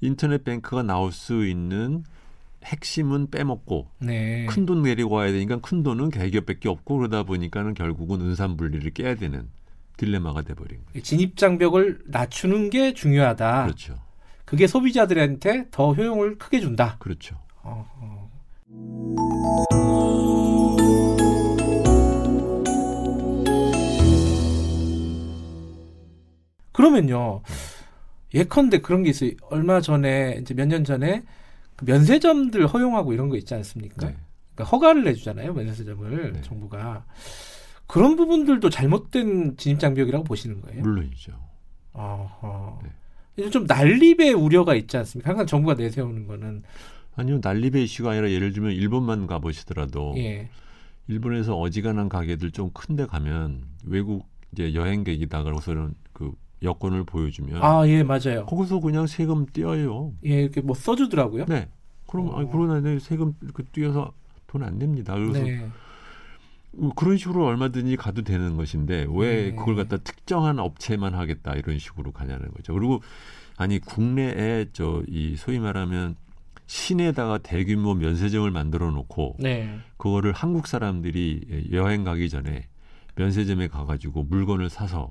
인터넷 0.00 0.44
뱅크가 0.44 0.82
나올 0.82 1.12
수 1.12 1.46
있는 1.46 2.04
핵심은 2.64 3.30
빼먹고 3.30 3.88
네. 4.00 4.46
큰돈 4.46 4.82
내리고 4.82 5.14
와야 5.14 5.32
되니까 5.32 5.58
큰 5.58 5.82
돈은 5.82 6.10
대기업밖에 6.10 6.68
없고 6.68 6.98
그러다 6.98 7.22
보니까는 7.22 7.74
결국은 7.74 8.20
은산 8.20 8.56
분리를 8.56 8.90
깨야 8.92 9.14
되는 9.14 9.48
딜레마가 9.96 10.42
돼버린 10.42 10.80
거예요. 10.86 11.02
진입 11.02 11.36
장벽을 11.36 12.00
낮추는 12.06 12.70
게 12.70 12.94
중요하다. 12.94 13.64
그렇죠. 13.64 13.98
그게 14.50 14.66
소비자들한테 14.66 15.68
더 15.70 15.92
효용을 15.92 16.36
크게 16.36 16.60
준다. 16.60 16.96
그렇죠. 16.98 17.36
어, 17.62 17.86
어. 18.00 18.30
그러면요. 26.72 27.42
예컨대 28.34 28.78
그런 28.80 29.02
게 29.02 29.10
있어요. 29.10 29.30
얼마 29.50 29.80
전에 29.80 30.38
이제 30.40 30.54
몇 30.54 30.66
년 30.68 30.84
전에 30.84 31.22
그 31.76 31.84
면세점들 31.84 32.66
허용하고 32.66 33.12
이런 33.12 33.28
거 33.28 33.36
있지 33.36 33.54
않습니까? 33.54 34.06
네. 34.06 34.16
그러니까 34.54 34.64
허가를 34.76 35.04
내주잖아요. 35.04 35.52
면세점을 35.52 36.32
네. 36.34 36.40
정부가 36.42 37.04
그런 37.86 38.14
부분들도 38.16 38.70
잘못된 38.70 39.56
진입 39.56 39.80
장벽이라고 39.80 40.24
보시는 40.24 40.60
거예요. 40.60 40.82
물론이죠. 40.82 41.32
어허. 41.92 42.80
네. 42.84 42.90
좀 43.50 43.64
난립의 43.66 44.32
우려가 44.34 44.74
있지 44.74 44.96
않습니까? 44.96 45.30
항상 45.30 45.46
정부가 45.46 45.74
내세우는 45.74 46.26
거는 46.26 46.62
아니요 47.16 47.40
난립의 47.42 47.84
이슈가 47.84 48.10
아니라 48.12 48.30
예를 48.30 48.52
들면 48.52 48.72
일본만 48.72 49.26
가보시더라도 49.26 50.14
예. 50.18 50.48
일본에서 51.08 51.56
어지간한 51.58 52.08
가게들 52.08 52.50
좀 52.50 52.70
큰데 52.72 53.06
가면 53.06 53.62
외국 53.86 54.26
이제 54.52 54.74
여행객이다 54.74 55.42
그러고서는 55.42 55.94
그 56.12 56.32
여권을 56.62 57.04
보여주면 57.04 57.62
아, 57.62 57.86
예, 57.88 58.02
맞아요. 58.02 58.44
거기서 58.46 58.80
그냥 58.80 59.06
세금 59.06 59.46
떼어요. 59.46 60.12
예, 60.26 60.42
이렇게 60.42 60.60
뭐 60.60 60.74
써주더라고요. 60.76 61.46
네. 61.46 61.68
그럼 62.06 62.28
어. 62.28 62.38
아니 62.38 62.48
그러나 62.50 62.80
내 62.80 62.98
세금 62.98 63.32
그 63.54 63.64
떼어서 63.64 64.12
돈 64.46 64.62
안 64.62 64.78
냅니다. 64.78 65.14
그래서 65.14 65.32
네. 65.42 65.66
뭐 66.72 66.92
그런 66.94 67.16
식으로 67.16 67.46
얼마든지 67.46 67.96
가도 67.96 68.22
되는 68.22 68.56
것인데 68.56 69.06
왜 69.10 69.50
네. 69.50 69.54
그걸 69.56 69.74
갖다 69.76 69.96
특정한 69.96 70.58
업체만 70.58 71.14
하겠다 71.14 71.54
이런 71.54 71.78
식으로 71.78 72.12
가냐는 72.12 72.50
거죠. 72.52 72.74
그리고 72.74 73.02
아니 73.56 73.78
국내에 73.78 74.66
저 74.72 75.02
이 75.08 75.36
소위 75.36 75.58
말하면 75.58 76.16
시내에다가 76.66 77.38
대규모 77.38 77.94
면세점을 77.94 78.48
만들어 78.52 78.90
놓고 78.92 79.36
네. 79.40 79.78
그거를 79.96 80.32
한국 80.32 80.68
사람들이 80.68 81.68
여행 81.72 82.04
가기 82.04 82.30
전에 82.30 82.68
면세점에 83.16 83.66
가가지고 83.68 84.22
물건을 84.24 84.70
사서 84.70 85.10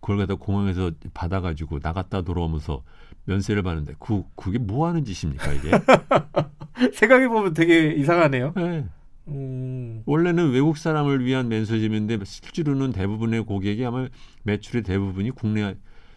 그걸 0.00 0.18
갖다 0.18 0.34
공항에서 0.34 0.90
받아가지고 1.14 1.78
나갔다 1.82 2.22
돌아오면서 2.22 2.82
면세를 3.24 3.62
받는데 3.62 3.94
그 3.98 4.22
그게 4.36 4.58
뭐 4.58 4.86
하는 4.86 5.04
짓입니까 5.04 5.52
이게? 5.54 5.70
생각해 6.94 7.28
보면 7.28 7.54
되게 7.54 7.92
이상하네요. 7.94 8.52
네. 8.56 8.84
음. 9.30 10.02
원래는 10.06 10.50
외국 10.52 10.76
사람을 10.76 11.24
위한 11.24 11.48
면세점인데 11.48 12.18
실제로는 12.24 12.92
대부분의 12.92 13.44
고객이 13.44 13.84
아마 13.84 14.08
매출의 14.44 14.82
대부분이 14.82 15.30
국내 15.32 15.74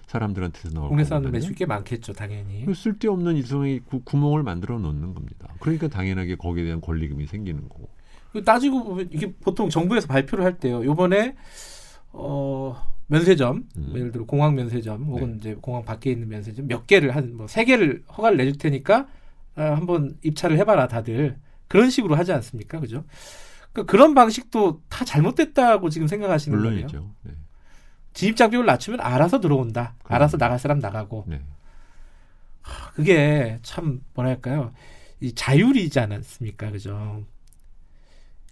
사람들한테서 0.08 0.70
나올 0.74 0.90
국내 0.90 1.04
사람들 1.04 1.30
거거든요. 1.32 1.40
매출 1.40 1.56
꽤 1.56 1.66
많겠죠, 1.66 2.14
당연히. 2.14 2.66
그 2.66 2.74
쓸데없는 2.74 3.36
이성의 3.38 3.80
구, 3.86 4.02
구멍을 4.04 4.44
만들어 4.44 4.78
놓는 4.80 5.14
겁니다. 5.14 5.48
그러니까 5.60 5.88
당연하게 5.88 6.36
거기에 6.36 6.64
대한 6.66 6.82
권리금이 6.82 7.26
생기는 7.28 7.62
거고. 7.70 7.90
그 8.32 8.44
따지고 8.44 8.84
보면 8.84 9.10
이게 9.12 9.32
보통 9.42 9.70
정부에서 9.70 10.08
발표를 10.08 10.44
할 10.44 10.58
때요. 10.58 10.84
요번에 10.84 11.36
어 12.12 12.76
면세점 13.08 13.68
음. 13.78 13.92
예를 13.96 14.12
들어 14.12 14.26
공항 14.26 14.56
면세점 14.56 15.04
혹은 15.04 15.38
이제 15.38 15.56
공항 15.62 15.84
밖에 15.84 16.12
있는 16.12 16.28
면세점 16.30 16.68
몇 16.68 16.88
개를 16.88 17.16
한 17.16 17.36
뭐 17.38 17.46
세 17.48 17.64
개를 17.66 18.04
허가를 18.16 18.38
내줄 18.38 18.58
테니까 18.58 19.08
아, 19.56 19.64
한번 19.76 20.18
입찰을 20.24 20.58
해봐라 20.58 20.88
다들 20.88 21.38
그런 21.74 21.90
식으로 21.90 22.14
하지 22.14 22.32
않습니까, 22.32 22.80
그죠? 22.80 23.04
그런 23.88 24.14
방식도 24.14 24.84
다 24.90 25.04
잘못됐다고 25.04 25.90
지금 25.90 26.06
생각하시는 26.06 26.56
거예요. 26.56 26.72
물론이죠. 26.72 27.12
네. 27.24 27.32
진입 28.14 28.38
장벽을 28.38 28.68
낮추면 28.68 29.00
알아서 29.02 29.40
들어온다. 29.40 29.96
그럼요. 30.04 30.16
알아서 30.16 30.38
나갈 30.38 30.60
사람 30.60 30.78
나가고. 30.78 31.26
네. 31.28 31.42
그게 32.94 33.58
참 33.64 34.02
뭐랄까요? 34.14 34.72
이 35.20 35.34
자율이지 35.34 36.00
않았습니까? 36.00 36.70
그죠? 36.70 37.26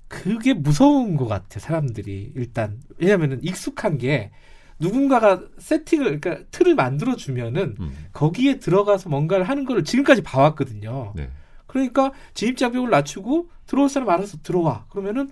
그게 0.08 0.56
무서운 0.56 1.16
것 1.16 1.28
같아 1.28 1.60
사람들이 1.60 2.32
일단 2.36 2.82
왜냐면은 2.98 3.40
익숙한 3.44 4.00
게 4.00 4.32
누군가가 4.80 5.44
세팅을 5.60 6.20
그러니까 6.20 6.44
틀을 6.50 6.74
만들어 6.74 7.16
주면은 7.16 7.76
음. 7.80 7.96
거기에 8.14 8.58
들어가서 8.58 9.10
뭔가를 9.10 9.48
하는 9.48 9.66
거를 9.66 9.84
지금까지 9.84 10.24
봐왔거든요. 10.24 11.14
네. 11.16 11.30
그러니까 11.72 12.12
진입 12.34 12.58
장벽을 12.58 12.90
낮추고 12.90 13.50
들어올 13.66 13.88
사람 13.88 14.10
알아서 14.10 14.38
들어와 14.44 14.86
그러면은 14.90 15.30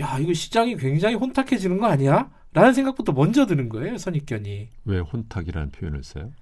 야 0.00 0.18
이거 0.18 0.32
시장이 0.32 0.76
굉장히 0.76 1.14
혼탁해지는 1.14 1.78
거 1.78 1.86
아니야? 1.86 2.30
라는 2.54 2.72
생각부터 2.72 3.12
먼저 3.12 3.44
드는 3.44 3.68
거예요 3.68 3.98
선입견이 3.98 4.68
왜 4.86 4.98
혼탁이라는 4.98 5.72
표현을 5.72 6.02
써요? 6.02 6.32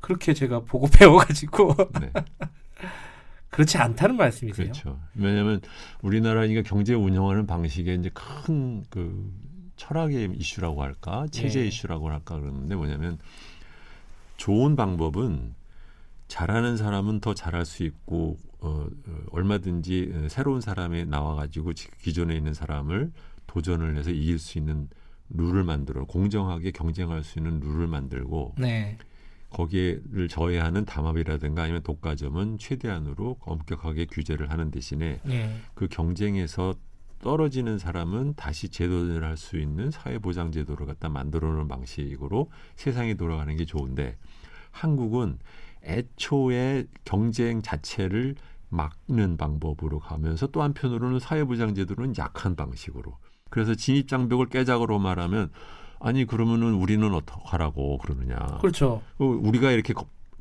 그렇게 0.00 0.34
제가 0.34 0.60
보고 0.60 0.86
배워가지고 0.92 1.74
네. 2.00 2.12
그렇지 3.48 3.78
않다는 3.78 4.16
말씀이세요. 4.16 4.64
그렇죠. 4.72 4.98
왜냐하면 5.14 5.60
우리나라니까 6.02 6.62
경제 6.62 6.94
운영하는 6.94 7.46
방식에 7.46 7.94
이제 7.94 8.10
큰 8.12 8.84
그 8.90 9.32
철학의 9.76 10.34
이슈라고 10.36 10.82
할까, 10.82 11.26
체제 11.30 11.60
예. 11.60 11.66
이슈라고 11.66 12.08
할까 12.10 12.38
그러는데 12.38 12.76
뭐냐면 12.76 13.18
좋은 14.36 14.76
방법은 14.76 15.54
잘하는 16.28 16.76
사람은 16.76 17.20
더 17.20 17.34
잘할 17.34 17.64
수 17.64 17.82
있고 17.84 18.36
어, 18.62 18.86
어, 19.06 19.22
얼마든지 19.30 20.12
어, 20.14 20.28
새로운 20.28 20.60
사람이 20.60 21.06
나와가지고 21.06 21.72
지- 21.74 21.90
기존에 21.98 22.36
있는 22.36 22.54
사람을 22.54 23.12
도전을 23.46 23.96
해서 23.96 24.10
이길 24.10 24.38
수 24.38 24.58
있는 24.58 24.88
룰을 25.30 25.64
만들어 25.64 26.04
공정하게 26.04 26.70
경쟁할 26.70 27.24
수 27.24 27.38
있는 27.38 27.58
룰을 27.60 27.86
만들고 27.88 28.54
네. 28.58 28.96
거기에를 29.50 30.28
저해하는 30.28 30.84
담합이라든가 30.84 31.64
아니면 31.64 31.82
독과점은 31.82 32.58
최대한으로 32.58 33.36
엄격하게 33.40 34.06
규제를 34.06 34.50
하는 34.50 34.70
대신에 34.70 35.20
예. 35.28 35.54
그 35.74 35.88
경쟁에서 35.88 36.74
떨어지는 37.20 37.78
사람은 37.78 38.34
다시 38.34 38.68
재도전을 38.68 39.22
할 39.24 39.36
수 39.36 39.58
있는 39.58 39.90
사회보장 39.90 40.52
제도를 40.52 40.86
갖다 40.86 41.08
만들어 41.08 41.52
놓은 41.52 41.68
방식으로 41.68 42.50
세상이 42.76 43.16
돌아가는 43.16 43.54
게 43.56 43.64
좋은데 43.64 44.16
한국은 44.70 45.38
애초에 45.84 46.86
경쟁 47.04 47.62
자체를 47.62 48.36
막는 48.68 49.36
방법으로 49.36 49.98
가면서 49.98 50.46
또 50.48 50.62
한편으로는 50.62 51.18
사회보장 51.18 51.74
제도는 51.74 52.14
약한 52.18 52.56
방식으로 52.56 53.18
그래서 53.50 53.74
진입 53.74 54.08
장벽을 54.08 54.46
깨작으로 54.46 54.98
말하면 54.98 55.50
아니 56.00 56.24
그러면은 56.24 56.74
우리는 56.74 57.12
어떡하라고 57.14 57.98
그러느냐. 57.98 58.36
그렇죠. 58.60 59.02
어, 59.18 59.24
우리가 59.24 59.70
이렇게 59.70 59.94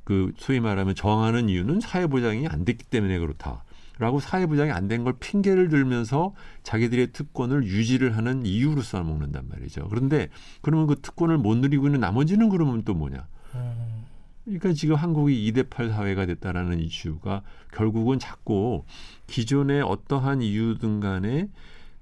그 0.03 0.31
소위 0.37 0.59
말하면 0.59 0.95
저항하는 0.95 1.49
이유는 1.49 1.81
사회보장이 1.81 2.47
안 2.47 2.65
됐기 2.65 2.85
때문에 2.85 3.19
그렇다. 3.19 3.63
라고 3.99 4.19
사회보장이 4.19 4.71
안 4.71 4.87
된 4.87 5.03
걸 5.03 5.13
핑계를 5.19 5.69
들면서 5.69 6.33
자기들의 6.63 7.11
특권을 7.11 7.65
유지를 7.65 8.17
하는 8.17 8.45
이유로 8.45 8.81
써먹는단 8.81 9.49
말이죠. 9.49 9.87
그런데 9.89 10.29
그러면 10.61 10.87
그 10.87 10.95
특권을 10.99 11.37
못 11.37 11.55
누리고 11.57 11.85
있는 11.87 11.99
나머지는 11.99 12.49
그러면 12.49 12.83
또 12.83 12.95
뭐냐. 12.95 13.27
음. 13.53 14.00
그러니까 14.45 14.73
지금 14.73 14.95
한국이 14.95 15.51
2대 15.51 15.69
8 15.69 15.89
사회가 15.89 16.25
됐다라는 16.25 16.79
이슈가 16.79 17.43
결국은 17.73 18.19
자꾸 18.19 18.83
기존의 19.27 19.81
어떠한 19.81 20.41
이유든 20.41 20.99
간에 20.99 21.49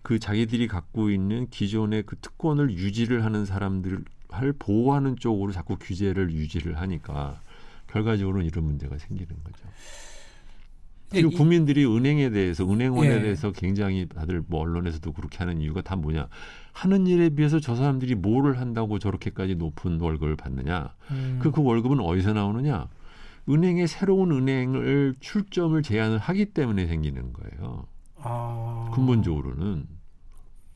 그 0.02 0.19
자기들이 0.19 0.67
갖고 0.67 1.10
있는 1.10 1.49
기존의 1.49 2.04
그 2.04 2.15
특권을 2.17 2.71
유지를 2.71 3.25
하는 3.25 3.45
사람들을 3.45 4.04
보호하는 4.58 5.17
쪽으로 5.17 5.52
자꾸 5.52 5.75
규제를 5.78 6.32
유지를 6.32 6.80
하니까 6.80 7.41
결과적으로 7.88 8.41
이런 8.41 8.63
문제가 8.63 8.97
생기는 8.97 9.36
거죠. 9.43 9.65
그리고 11.10 11.32
국민들이 11.32 11.86
은행에 11.86 12.30
대해서 12.30 12.69
은행원에 12.69 13.10
예. 13.10 13.22
대해서 13.22 13.52
굉장히 13.52 14.08
다들 14.08 14.43
뭐 14.48 14.62
언론에서도 14.62 15.12
그렇게 15.13 15.39
하는 15.39 15.60
이유가 15.60 15.82
다 15.82 15.95
뭐냐 15.95 16.28
하는 16.72 17.08
일에 17.08 17.30
비해서 17.30 17.60
저 17.60 17.76
사람들이 17.76 18.15
뭐를 18.15 18.60
한다고 18.60 19.00
저렇게까지 19.00 19.56
높은 19.56 20.00
월급을 20.00 20.36
받느냐 20.36 20.93
음. 21.12 21.39
그, 21.41 21.52
그 21.52 21.63
월급은 21.63 22.00
어디서 22.00 22.34
나오느냐 22.34 22.88
은행에 23.50 23.88
새로운 23.88 24.32
은행을 24.32 25.15
출점을 25.19 25.82
제한을 25.82 26.19
하기 26.19 26.45
때문에 26.48 26.86
생기는 26.86 27.34
거예요. 27.34 27.88
아. 28.17 28.91
근본적으로는 28.93 29.88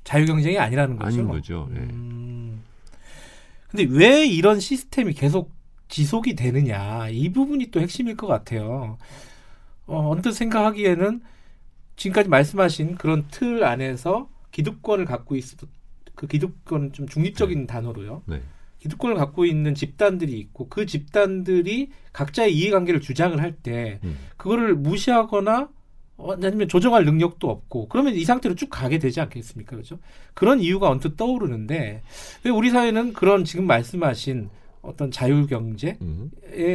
자유 0.03 0.25
경쟁이 0.25 0.57
아니라는 0.57 0.97
거죠. 0.97 1.07
아닌 1.07 1.27
거죠. 1.27 1.69
네. 1.71 1.81
음. 1.81 2.61
근데 3.69 3.85
왜 3.89 4.25
이런 4.25 4.59
시스템이 4.59 5.13
계속 5.13 5.51
지속이 5.87 6.35
되느냐 6.35 7.09
이 7.09 7.29
부분이 7.31 7.69
또 7.71 7.79
핵심일 7.79 8.17
것 8.17 8.27
같아요. 8.27 8.97
어, 9.85 10.09
언뜻 10.11 10.31
생각하기에는 10.31 11.21
지금까지 11.95 12.29
말씀하신 12.29 12.95
그런 12.95 13.25
틀 13.29 13.63
안에서 13.63 14.29
기득권을 14.51 15.05
갖고 15.05 15.35
있어 15.35 15.55
그 16.15 16.27
기득권 16.27 16.93
좀 16.93 17.07
중립적인 17.07 17.61
네. 17.61 17.67
단어로요. 17.67 18.23
네. 18.25 18.41
기득권을 18.79 19.15
갖고 19.15 19.45
있는 19.45 19.75
집단들이 19.75 20.37
있고 20.39 20.67
그 20.67 20.85
집단들이 20.85 21.89
각자의 22.11 22.55
이해관계를 22.55 22.99
주장을 22.99 23.39
할때 23.41 23.99
음. 24.03 24.17
그거를 24.35 24.75
무시하거나 24.75 25.69
어, 26.17 26.33
아니면 26.33 26.67
조정할 26.67 27.05
능력도 27.05 27.49
없고 27.49 27.87
그러면 27.87 28.13
이 28.13 28.23
상태로 28.25 28.55
쭉 28.55 28.69
가게 28.69 28.99
되지 28.99 29.21
않겠습니까? 29.21 29.71
그렇죠? 29.71 29.99
그런 30.33 30.59
이유가 30.59 30.89
언뜻 30.89 31.15
떠오르는데 31.15 32.03
왜 32.43 32.51
우리 32.51 32.69
사회는 32.69 33.13
그런 33.13 33.45
지금 33.45 33.65
말씀하신 33.65 34.49
어떤 34.83 35.09
자율 35.09 35.47
경제의 35.47 35.97
음. 36.01 36.29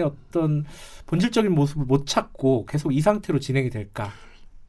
어떤 0.05 0.65
본질적인 1.07 1.53
모습을 1.53 1.85
못 1.85 2.07
찾고 2.07 2.67
계속 2.67 2.93
이 2.93 3.01
상태로 3.01 3.39
진행이 3.39 3.71
될까? 3.71 4.11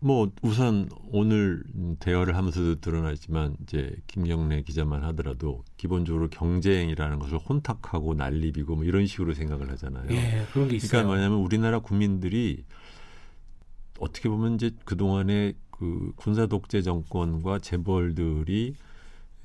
뭐 0.02 0.32
우선 0.42 0.90
오늘 1.12 1.64
대화를 2.00 2.38
하면서도 2.38 2.80
드러나지만 2.80 3.56
이제 3.64 3.96
김경래 4.08 4.62
기자만 4.62 5.04
하더라도 5.06 5.64
기본적으로 5.78 6.30
경쟁이라는 6.30 7.20
것을 7.20 7.38
혼탁하고 7.38 8.14
난리비고 8.14 8.76
뭐 8.76 8.86
이런 8.86 9.08
식으로 9.08 9.34
생각을 9.34 9.70
하잖아요. 9.72 10.06
예, 10.12 10.46
그런 10.54 10.70
게 10.70 10.78
있어요. 10.78 10.90
그러니까 10.90 11.08
뭐냐면 11.08 11.40
우리나라 11.40 11.80
국민들이 11.80 12.64
어떻게 14.00 14.30
보면 14.30 14.56
이제 14.56 14.72
그 14.86 14.96
동안에 14.96 15.54
그 15.72 16.14
군사 16.16 16.46
독재 16.46 16.82
정권과 16.82 17.60
재벌들이 17.60 18.76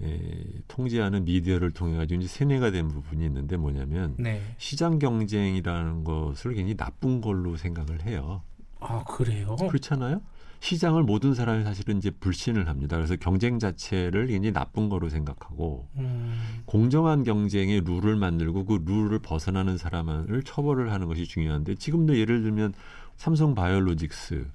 에, 0.02 0.44
통제하는 0.66 1.24
미디어를 1.24 1.70
통해 1.70 1.96
가지고 1.96 2.20
이제 2.20 2.28
세뇌가 2.28 2.72
된 2.72 2.88
부분이 2.88 3.24
있는데 3.26 3.57
뭐냐면 3.57 4.14
네. 4.18 4.42
시장 4.59 4.98
경쟁이라는 4.98 6.04
것을 6.04 6.54
굉장히 6.54 6.76
나쁜 6.76 7.20
걸로 7.20 7.57
생각을 7.57 8.02
해요. 8.04 8.42
아 8.80 9.04
그래요? 9.04 9.57
그렇잖아요. 9.57 10.20
시장을 10.61 11.02
모든 11.02 11.35
사람이 11.35 11.62
사실은 11.62 11.98
이제 11.98 12.11
불신을 12.11 12.68
합니다. 12.68 12.96
그래서 12.96 13.16
경쟁 13.16 13.59
자체를 13.59 14.28
굉장히 14.28 14.52
나쁜 14.52 14.88
거로 14.88 15.11
생각하고 15.11 15.87
음. 15.96 16.62
공정한 16.64 17.22
경쟁의 17.22 17.83
룰을 17.83 18.16
만들고 18.16 18.64
그 18.64 18.83
룰을 18.87 19.18
벗어나는 19.18 19.76
사람을 19.76 20.42
처벌을 20.44 20.90
하는 20.90 21.07
것이 21.07 21.26
중요한데 21.26 21.74
지금도 21.74 22.18
예를 22.18 22.42
들면 22.42 22.72
삼성 23.16 23.54
바이오로직스 23.54 24.46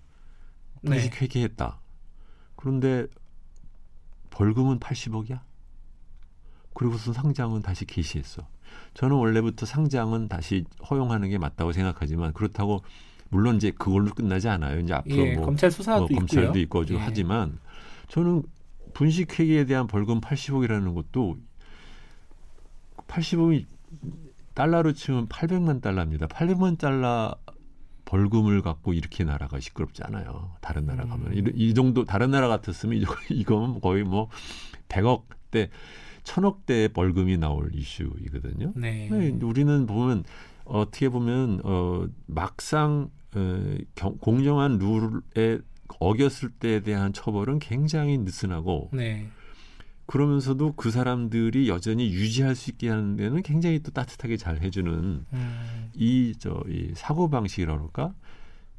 주식 0.87 1.11
네. 1.11 1.21
회계했다. 1.21 1.79
그런데 2.55 3.05
벌금은 4.39 4.79
80억이야. 4.79 5.41
그리고서 6.73 7.11
상장은 7.11 7.61
다시 7.61 7.83
개시했어. 7.83 8.47
저는 8.93 9.17
원래부터 9.17 9.65
상장은 9.65 10.29
다시 10.29 10.63
허용하는 10.89 11.27
게 11.29 11.37
맞다고 11.37 11.73
생각하지만 11.73 12.31
그렇다고 12.31 12.81
물론 13.27 13.57
이제 13.57 13.71
그걸로 13.71 14.11
끝나지 14.11 14.47
않아요. 14.47 14.79
이제 14.79 14.93
앞으로 14.93 15.17
예, 15.17 15.35
뭐 15.35 15.45
검찰 15.45 15.69
수사도 15.69 16.07
뭐 16.07 16.19
검찰도 16.19 16.57
있고 16.59 16.85
예. 16.87 16.97
하지만 16.97 17.59
저는 18.07 18.43
분식회계에 18.93 19.65
대한 19.65 19.87
벌금 19.87 20.21
80억이라는 20.21 20.95
것도 20.95 21.37
80억이 23.09 23.65
달러로 24.53 24.93
치면 24.93 25.27
800만 25.27 25.81
달러입니다. 25.81 26.27
800만 26.27 26.77
달러 26.77 27.35
벌금을 28.09 28.63
갖고 28.63 28.93
이렇게 28.93 29.23
나라가 29.23 29.59
시끄럽지 29.59 30.01
않아요. 30.03 30.51
다른 30.61 30.87
나라 30.87 31.05
가면 31.05 31.27
음. 31.27 31.33
이, 31.37 31.51
이, 31.53 31.73
정도 31.75 32.05
다른 32.05 32.31
나라 32.31 32.47
같았으면 32.47 32.97
이거 32.97 33.13
이거는 33.29 33.81
거의 33.81 34.03
뭐 34.03 34.29
100억대, 34.87 35.69
1000억대 36.23 36.91
벌금이 36.91 37.37
나올 37.37 37.69
이슈이거든요. 37.71 38.73
네. 38.75 39.09
우리는 39.43 39.85
보면 39.85 40.23
어떻게 40.65 41.09
보면 41.09 41.61
어 41.63 42.07
막상 42.25 43.11
어, 43.35 43.77
경, 43.93 44.17
공정한 44.17 44.79
룰에 44.79 45.59
어겼을 45.99 46.49
때에 46.49 46.79
대한 46.79 47.13
처벌은 47.13 47.59
굉장히 47.59 48.17
느슨하고 48.17 48.89
네. 48.91 49.27
그러면서도 50.09 50.73
그 50.75 50.89
사람들이 50.89 51.69
여전히 51.69 52.11
유지할 52.11 52.55
수 52.55 52.71
있게 52.71 52.89
하는 52.89 53.15
데는 53.15 53.43
굉장히 53.43 53.77
또 53.83 53.91
따뜻하게 53.91 54.37
잘 54.37 54.59
해주는 54.59 54.91
음. 55.31 55.89
이저 55.93 56.63
이 56.67 56.93
사고 56.95 57.29
방식이라 57.29 57.75
그럴까 57.75 58.15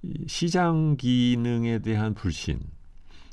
이 0.03 0.25
시장 0.27 0.97
기능에 0.97 1.79
대한 1.79 2.15
불신 2.15 2.59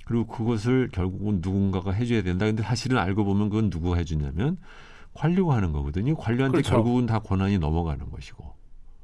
그리고 0.05 0.27
그것을 0.27 0.89
결국은 0.91 1.39
누군가가 1.41 1.91
해줘야 1.91 2.21
된다. 2.21 2.45
근데 2.45 2.61
사실은 2.61 2.99
알고 2.99 3.25
보면 3.25 3.49
그건 3.49 3.71
누구가 3.71 3.97
해주냐면 3.97 4.57
관료가 5.15 5.55
하는 5.55 5.71
거거든요. 5.71 6.15
관료한테 6.15 6.57
그렇죠. 6.57 6.73
결국은 6.73 7.07
다 7.07 7.17
권한이 7.17 7.57
넘어가는 7.57 8.11
것이고. 8.11 8.53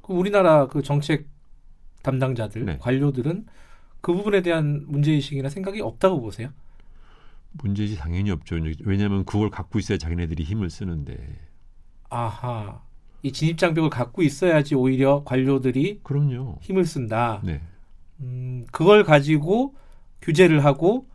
그 0.02 0.12
우리나라 0.12 0.68
그 0.68 0.82
정책 0.82 1.26
담당자들, 2.02 2.64
네. 2.64 2.78
관료들은 2.78 3.46
그 4.00 4.14
부분에 4.14 4.42
대한 4.42 4.84
문제 4.86 5.10
의식이나 5.10 5.48
생각이 5.48 5.80
없다고 5.80 6.20
보세요? 6.20 6.50
문제지 7.54 7.96
당연히 7.96 8.30
없죠. 8.30 8.56
왜냐하면 8.84 9.24
그걸 9.24 9.50
갖고 9.50 9.78
있어야 9.78 9.98
자기네들이 9.98 10.42
힘을 10.44 10.70
쓰는데. 10.70 11.38
아하. 12.10 12.82
이 13.22 13.32
진입 13.32 13.56
장벽을 13.58 13.90
갖고 13.90 14.22
있어야지 14.22 14.74
오히려 14.74 15.22
관료들이 15.24 16.00
그럼요. 16.02 16.58
힘을 16.60 16.84
쓴다. 16.84 17.40
네. 17.44 17.60
음, 18.20 18.66
그걸 18.70 19.02
가지고 19.02 19.74
규제를 20.20 20.64
하고 20.64 21.06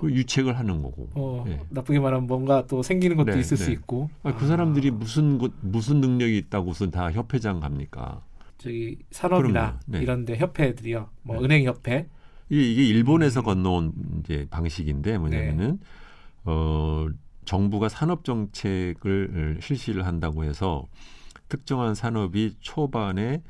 그 0.00 0.10
유책을 0.10 0.58
하는 0.58 0.82
거고. 0.82 1.08
어, 1.14 1.44
네. 1.46 1.60
나쁘게 1.70 1.98
말하면 1.98 2.26
뭔가 2.26 2.66
또 2.66 2.82
생기는 2.82 3.16
것도 3.16 3.32
네, 3.32 3.38
있을 3.38 3.56
네. 3.56 3.64
수 3.64 3.70
있고. 3.70 4.10
아, 4.22 4.34
그 4.34 4.46
사람들이 4.46 4.90
무슨 4.90 5.38
무슨 5.60 6.00
능력이 6.00 6.36
있다고선 6.38 6.90
다 6.90 7.10
협회장 7.10 7.60
갑니까? 7.60 8.22
저기 8.58 8.98
산업이나 9.10 9.80
네. 9.86 10.00
이런데 10.00 10.36
협회들이요. 10.36 11.08
뭐 11.22 11.36
네. 11.38 11.44
은행 11.44 11.64
협회 11.64 12.08
이게, 12.48 12.84
일본에서 12.84 13.42
건너온 13.42 13.92
이제 14.20 14.46
방식인데 14.50 15.18
뭐냐면은 15.18 15.78
네. 15.78 15.86
어 16.44 17.08
정부가 17.44 17.88
산업 17.88 18.24
정책을 18.24 19.58
실시를 19.60 20.06
한다고 20.06 20.44
해서 20.44 20.86
특정한 21.48 21.94
산업이 21.94 22.56
초반에 22.60 23.42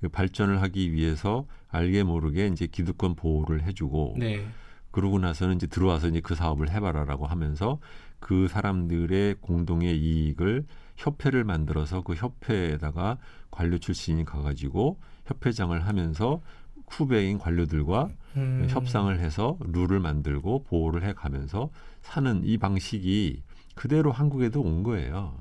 그 0.00 0.08
발전을 0.08 0.60
하기 0.62 0.92
위해서 0.92 1.46
알게 1.68 2.02
모르게 2.02 2.46
이제 2.48 2.66
기득권 2.66 3.14
보호를 3.14 3.62
해주고 3.64 4.16
네. 4.18 4.46
그러고 4.90 5.18
나서는 5.18 5.56
이제 5.56 5.66
들어와서 5.66 6.08
이제 6.08 6.20
그 6.20 6.34
사업을 6.34 6.70
해봐라라고 6.70 7.26
하면서 7.26 7.78
그 8.20 8.48
사람들의 8.48 9.36
공동의 9.40 9.98
이익을 9.98 10.64
협회를 10.96 11.44
만들어서 11.44 12.02
그 12.02 12.14
협회에다가 12.14 13.18
관료 13.50 13.78
출신이 13.78 14.24
가가지고 14.24 14.98
협회장을 15.26 15.86
하면서 15.86 16.40
후배인 16.88 17.38
관료들과 17.38 18.10
음. 18.36 18.66
협상을 18.68 19.18
해서 19.18 19.56
룰을 19.60 20.00
만들고 20.00 20.64
보호를 20.64 21.04
해 21.04 21.12
가면서 21.12 21.70
사는 22.02 22.42
이 22.44 22.58
방식이 22.58 23.42
그대로 23.74 24.12
한국에도 24.12 24.60
온 24.60 24.82
거예요. 24.82 25.34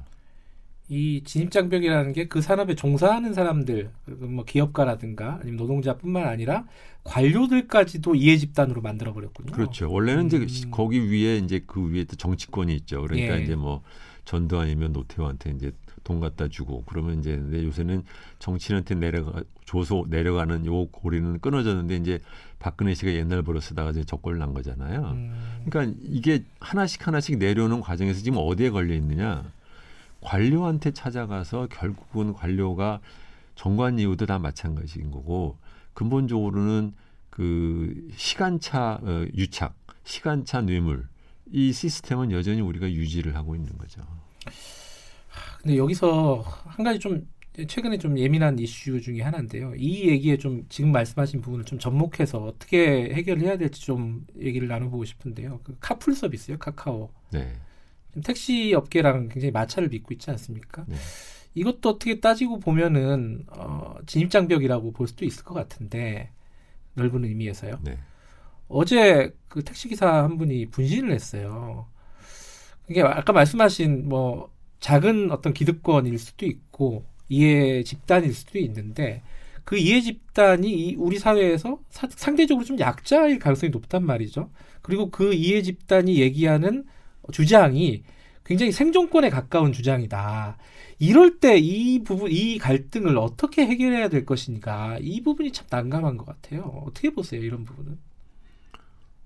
이 0.89 1.23
진입장벽이라는 1.23 2.12
게 2.13 2.27
그 2.27 2.41
산업에 2.41 2.75
종사하는 2.75 3.34
사람들, 3.34 3.89
뭐 4.06 4.43
기업가라든가 4.43 5.39
아니면 5.41 5.58
노동자뿐만 5.58 6.27
아니라 6.27 6.65
관료들까지도 7.03 8.15
이해 8.15 8.38
집단으로 8.38 8.82
만들어 8.82 9.13
버렸군요. 9.13 9.53
그렇죠. 9.53 9.91
원래는 9.91 10.29
음. 10.32 10.43
이제 10.43 10.67
거기 10.71 11.10
위에 11.10 11.38
이제 11.38 11.63
그 11.65 11.89
위에 11.91 12.03
또 12.03 12.15
정치권이 12.15 12.75
있죠. 12.75 13.01
그러니까 13.01 13.39
예. 13.39 13.43
이제 13.43 13.56
뭐 13.56 13.82
전두환이면 14.25 14.93
노태우한테 14.93 15.51
이제 15.51 15.71
돈 16.03 16.19
갖다 16.19 16.47
주고 16.47 16.83
그러면 16.85 17.19
이제 17.19 17.35
근데 17.35 17.63
요새는 17.63 18.03
정치인한테 18.39 18.95
내려가 18.95 19.43
줘서 19.65 20.03
내려가는 20.07 20.65
요 20.65 20.87
고리는 20.87 21.39
끊어졌는데 21.39 21.95
이제 21.97 22.19
박근혜 22.59 22.93
씨가 22.93 23.13
옛날 23.13 23.41
버릇 23.41 23.61
쓰다가 23.61 23.91
이제 23.91 24.03
적골 24.03 24.37
난 24.37 24.53
거잖아요. 24.53 25.01
음. 25.11 25.63
그러니까 25.65 25.97
이게 26.03 26.43
하나씩 26.59 27.05
하나씩 27.05 27.37
내려오는 27.37 27.81
과정에서 27.81 28.21
지금 28.21 28.39
어디에 28.39 28.69
걸려 28.69 28.93
있느냐? 28.95 29.43
관료한테 30.21 30.91
찾아가서 30.91 31.67
결국은 31.69 32.33
관료가 32.33 33.01
정관 33.55 33.99
이후도 33.99 34.25
다 34.25 34.39
마찬가지인 34.39 35.11
거고 35.11 35.57
근본적으로는 35.93 36.93
그 37.29 38.07
시간차 38.15 38.99
어, 39.01 39.25
유착, 39.35 39.75
시간차 40.03 40.61
뇌물 40.61 41.07
이 41.51 41.71
시스템은 41.71 42.31
여전히 42.31 42.61
우리가 42.61 42.91
유지를 42.91 43.35
하고 43.35 43.55
있는 43.55 43.77
거죠. 43.77 44.01
근데 45.61 45.77
여기서 45.77 46.43
한 46.65 46.83
가지 46.83 46.99
좀 46.99 47.27
최근에 47.67 47.99
좀 47.99 48.17
예민한 48.17 48.57
이슈 48.57 48.99
중에 48.99 49.21
하나인데요. 49.21 49.73
이 49.75 50.09
얘기에 50.09 50.37
좀 50.37 50.65
지금 50.69 50.91
말씀하신 50.91 51.41
부분을 51.41 51.65
좀 51.65 51.77
접목해서 51.77 52.39
어떻게 52.39 53.13
해결해야 53.13 53.57
될지 53.57 53.81
좀 53.81 54.25
얘기를 54.39 54.67
나눠보고 54.67 55.05
싶은데요. 55.05 55.59
그 55.63 55.77
카풀 55.79 56.15
서비스요, 56.15 56.57
카카오. 56.57 57.11
네. 57.31 57.53
택시 58.23 58.73
업계랑 58.73 59.29
굉장히 59.29 59.51
마찰을 59.51 59.89
빚고 59.89 60.13
있지 60.13 60.29
않습니까? 60.31 60.85
네. 60.87 60.95
이것도 61.55 61.89
어떻게 61.89 62.19
따지고 62.19 62.59
보면은 62.59 63.45
어, 63.49 63.95
진입장벽이라고 64.07 64.91
볼 64.91 65.07
수도 65.07 65.23
있을 65.25 65.43
것 65.43 65.53
같은데 65.53 66.31
넓은 66.95 67.23
의미에서요. 67.25 67.79
네. 67.83 67.99
어제 68.67 69.35
그 69.47 69.63
택시 69.63 69.87
기사 69.87 70.23
한 70.23 70.37
분이 70.37 70.67
분신을 70.67 71.11
했어요. 71.11 71.87
이게 72.89 73.01
아까 73.01 73.31
말씀하신 73.31 74.09
뭐 74.09 74.52
작은 74.83 75.31
어떤 75.31 75.53
기득권일 75.53 76.19
수도 76.19 76.45
있고 76.45 77.05
이해 77.29 77.83
집단일 77.83 78.33
수도 78.33 78.59
있는데 78.59 79.23
그 79.63 79.77
이해 79.77 80.01
집단이 80.01 80.95
우리 80.97 81.17
사회에서 81.17 81.79
사, 81.89 82.05
상대적으로 82.09 82.65
좀 82.65 82.77
약자일 82.77 83.39
가능성이 83.39 83.69
높단 83.69 84.05
말이죠. 84.05 84.51
그리고 84.81 85.09
그 85.09 85.33
이해 85.33 85.61
집단이 85.61 86.19
얘기하는 86.19 86.83
주장이 87.31 88.03
굉장히 88.43 88.73
생존권에 88.73 89.29
가까운 89.29 89.71
주장이다. 89.71 90.57
이럴 90.99 91.39
때 91.39 91.57
이 91.59 92.03
부분, 92.03 92.29
이 92.29 92.57
갈등을 92.57 93.17
어떻게 93.17 93.65
해결해야 93.65 94.09
될 94.09 94.25
것인가. 94.25 94.97
이 95.01 95.21
부분이 95.23 95.53
참 95.53 95.65
난감한 95.69 96.17
것 96.17 96.25
같아요. 96.25 96.83
어떻게 96.85 97.09
보세요, 97.11 97.41
이런 97.41 97.63
부분은? 97.63 97.97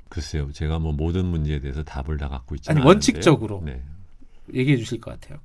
글쎄요, 0.09 0.51
제가 0.51 0.77
뭐 0.77 0.93
모든 0.93 1.25
문제에 1.25 1.59
대해서 1.59 1.83
답을 1.83 2.17
다 2.17 2.29
갖고 2.29 2.53
있지 2.53 2.69
않아요. 2.69 2.81
아니, 2.83 2.87
원칙적으로 2.87 3.63
네. 3.65 3.81
얘기해 4.53 4.77
주실 4.77 4.99
것 5.01 5.11
같아요. 5.11 5.39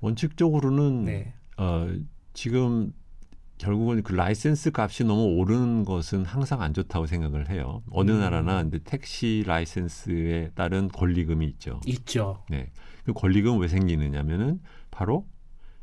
원칙적으로는 0.00 1.04
네. 1.04 1.34
어, 1.56 1.88
지금 2.32 2.92
결국은 3.58 4.02
그 4.02 4.12
라이센스 4.12 4.72
값이 4.74 5.04
너무 5.04 5.36
오르는 5.36 5.84
것은 5.84 6.24
항상 6.24 6.60
안 6.60 6.74
좋다고 6.74 7.06
생각을 7.06 7.48
해요. 7.48 7.82
어느 7.90 8.10
음. 8.10 8.20
나라나 8.20 8.62
근데 8.62 8.78
택시 8.78 9.44
라이센스에 9.46 10.50
따른 10.54 10.88
권리금이 10.88 11.46
있죠. 11.46 11.80
있죠. 11.86 12.42
네. 12.50 12.70
그 13.04 13.12
권리금 13.12 13.60
왜 13.60 13.68
생기느냐면은 13.68 14.60
바로 14.90 15.26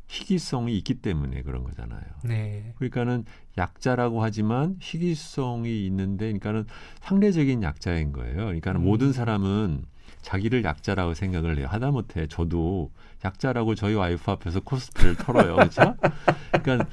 희귀성이 0.08 0.76
있기 0.78 0.94
때문에 0.96 1.42
그런 1.42 1.64
거잖아요. 1.64 2.02
네. 2.24 2.74
그러니까는 2.76 3.24
약자라고 3.56 4.22
하지만 4.22 4.76
희귀성이 4.80 5.86
있는데 5.86 6.26
그러니까는 6.26 6.66
상대적인 7.00 7.62
약자인 7.62 8.12
거예요. 8.12 8.36
그러니까는 8.36 8.82
음. 8.82 8.84
모든 8.84 9.12
사람은 9.12 9.84
자기를 10.22 10.64
약자라고 10.64 11.14
생각을 11.14 11.58
해요. 11.58 11.66
하다못해 11.68 12.28
저도 12.28 12.90
약자라고 13.24 13.74
저희 13.74 13.94
와이프 13.94 14.30
앞에서 14.30 14.60
코스프레를 14.60 15.16
털어요. 15.16 15.56
그렇죠? 15.56 15.94
그러니까 16.62 16.88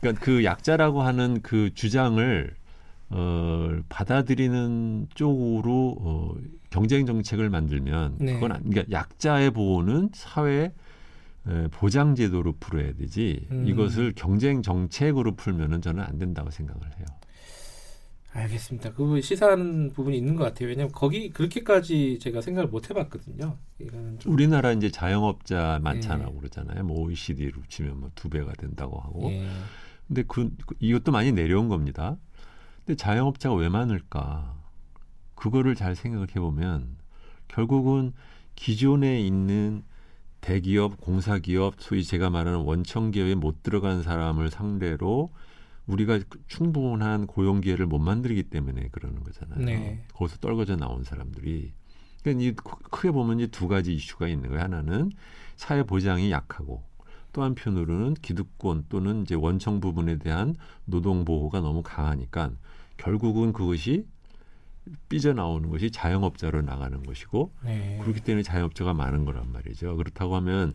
그러니까 0.00 0.24
그 0.24 0.44
약자라고 0.44 1.02
하는 1.02 1.40
그 1.42 1.72
주장을 1.74 2.54
어, 3.10 3.70
받아들이는 3.88 5.08
쪽으로 5.14 5.96
어, 6.00 6.34
경쟁 6.70 7.06
정책을 7.06 7.50
만들면 7.50 8.16
네. 8.18 8.34
그건 8.34 8.52
그러니까 8.62 8.84
약자의 8.90 9.50
보호는 9.50 10.10
사회 10.14 10.72
에, 11.46 11.68
보장 11.70 12.14
제도로 12.14 12.54
풀어야 12.58 12.92
되지 12.94 13.46
음. 13.50 13.66
이것을 13.66 14.12
경쟁 14.16 14.62
정책으로 14.62 15.34
풀면은 15.34 15.82
저는 15.82 16.02
안 16.02 16.18
된다고 16.18 16.50
생각을 16.50 16.80
해요. 16.98 17.06
알겠습니다. 18.34 18.94
그 18.94 19.20
시사하는 19.20 19.92
부분이 19.92 20.16
있는 20.16 20.36
것 20.36 20.44
같아요. 20.44 20.68
왜냐하면 20.68 20.92
거기 20.92 21.30
그렇게까지 21.30 22.18
제가 22.20 22.40
생각을 22.40 22.68
못 22.70 22.88
해봤거든요. 22.88 23.58
우리나라 24.26 24.72
이제 24.72 24.90
자영업자 24.90 25.80
많잖아요, 25.82 26.30
예. 26.34 26.38
그러잖아요. 26.38 26.84
뭐 26.84 27.00
OECD로 27.02 27.62
치면 27.68 28.00
뭐 28.00 28.10
두 28.14 28.30
배가 28.30 28.52
된다고 28.54 28.98
하고. 29.00 29.30
예. 29.30 29.46
근데 30.08 30.22
그, 30.26 30.50
그 30.66 30.74
이것도 30.80 31.12
많이 31.12 31.30
내려온 31.32 31.68
겁니다. 31.68 32.16
근데 32.86 32.96
자영업자가 32.96 33.54
왜 33.54 33.68
많을까? 33.68 34.56
그거를 35.34 35.74
잘 35.74 35.94
생각을 35.94 36.28
해보면 36.30 36.96
결국은 37.48 38.12
기존에 38.56 39.20
있는 39.20 39.82
대기업, 40.40 41.00
공사기업, 41.00 41.74
소위 41.78 42.02
제가 42.02 42.30
말하는 42.30 42.60
원청 42.60 43.10
기업에 43.10 43.34
못 43.34 43.62
들어간 43.62 44.02
사람을 44.02 44.50
상대로 44.50 45.30
우리가 45.86 46.20
충분한 46.46 47.26
고용 47.26 47.60
기회를 47.60 47.86
못 47.86 47.98
만들기 47.98 48.44
때문에 48.44 48.88
그러는 48.92 49.22
거잖아요. 49.24 49.64
네. 49.64 50.04
거기서 50.14 50.38
떨궈져 50.38 50.76
나온 50.76 51.04
사람들이 51.04 51.72
그러니까 52.22 52.44
이 52.44 52.54
크게 52.90 53.10
보면 53.10 53.40
이두 53.40 53.68
가지 53.68 53.94
이슈가 53.94 54.28
있는 54.28 54.50
거예요. 54.50 54.62
하나는 54.62 55.10
사회 55.56 55.82
보장이 55.82 56.30
약하고 56.30 56.82
또 57.32 57.42
한편으로는 57.42 58.14
기득권 58.14 58.86
또는 58.88 59.22
이제 59.22 59.34
원청 59.34 59.80
부분에 59.80 60.18
대한 60.18 60.54
노동 60.84 61.24
보호가 61.24 61.60
너무 61.60 61.82
강하니까 61.82 62.52
결국은 62.96 63.52
그것이 63.52 64.06
삐져나오는 65.08 65.68
것이 65.70 65.90
자영업자로 65.90 66.62
나가는 66.62 67.02
것이고 67.02 67.52
네. 67.64 67.98
그렇기 68.02 68.20
때문에 68.20 68.42
자영업자가 68.42 68.94
많은 68.94 69.24
거란 69.24 69.50
말이죠. 69.52 69.96
그렇다고 69.96 70.36
하면 70.36 70.74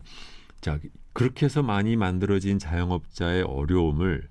자 0.60 0.78
그렇게 1.12 1.46
해서 1.46 1.62
많이 1.62 1.96
만들어진 1.96 2.58
자영업자의 2.58 3.42
어려움을 3.42 4.28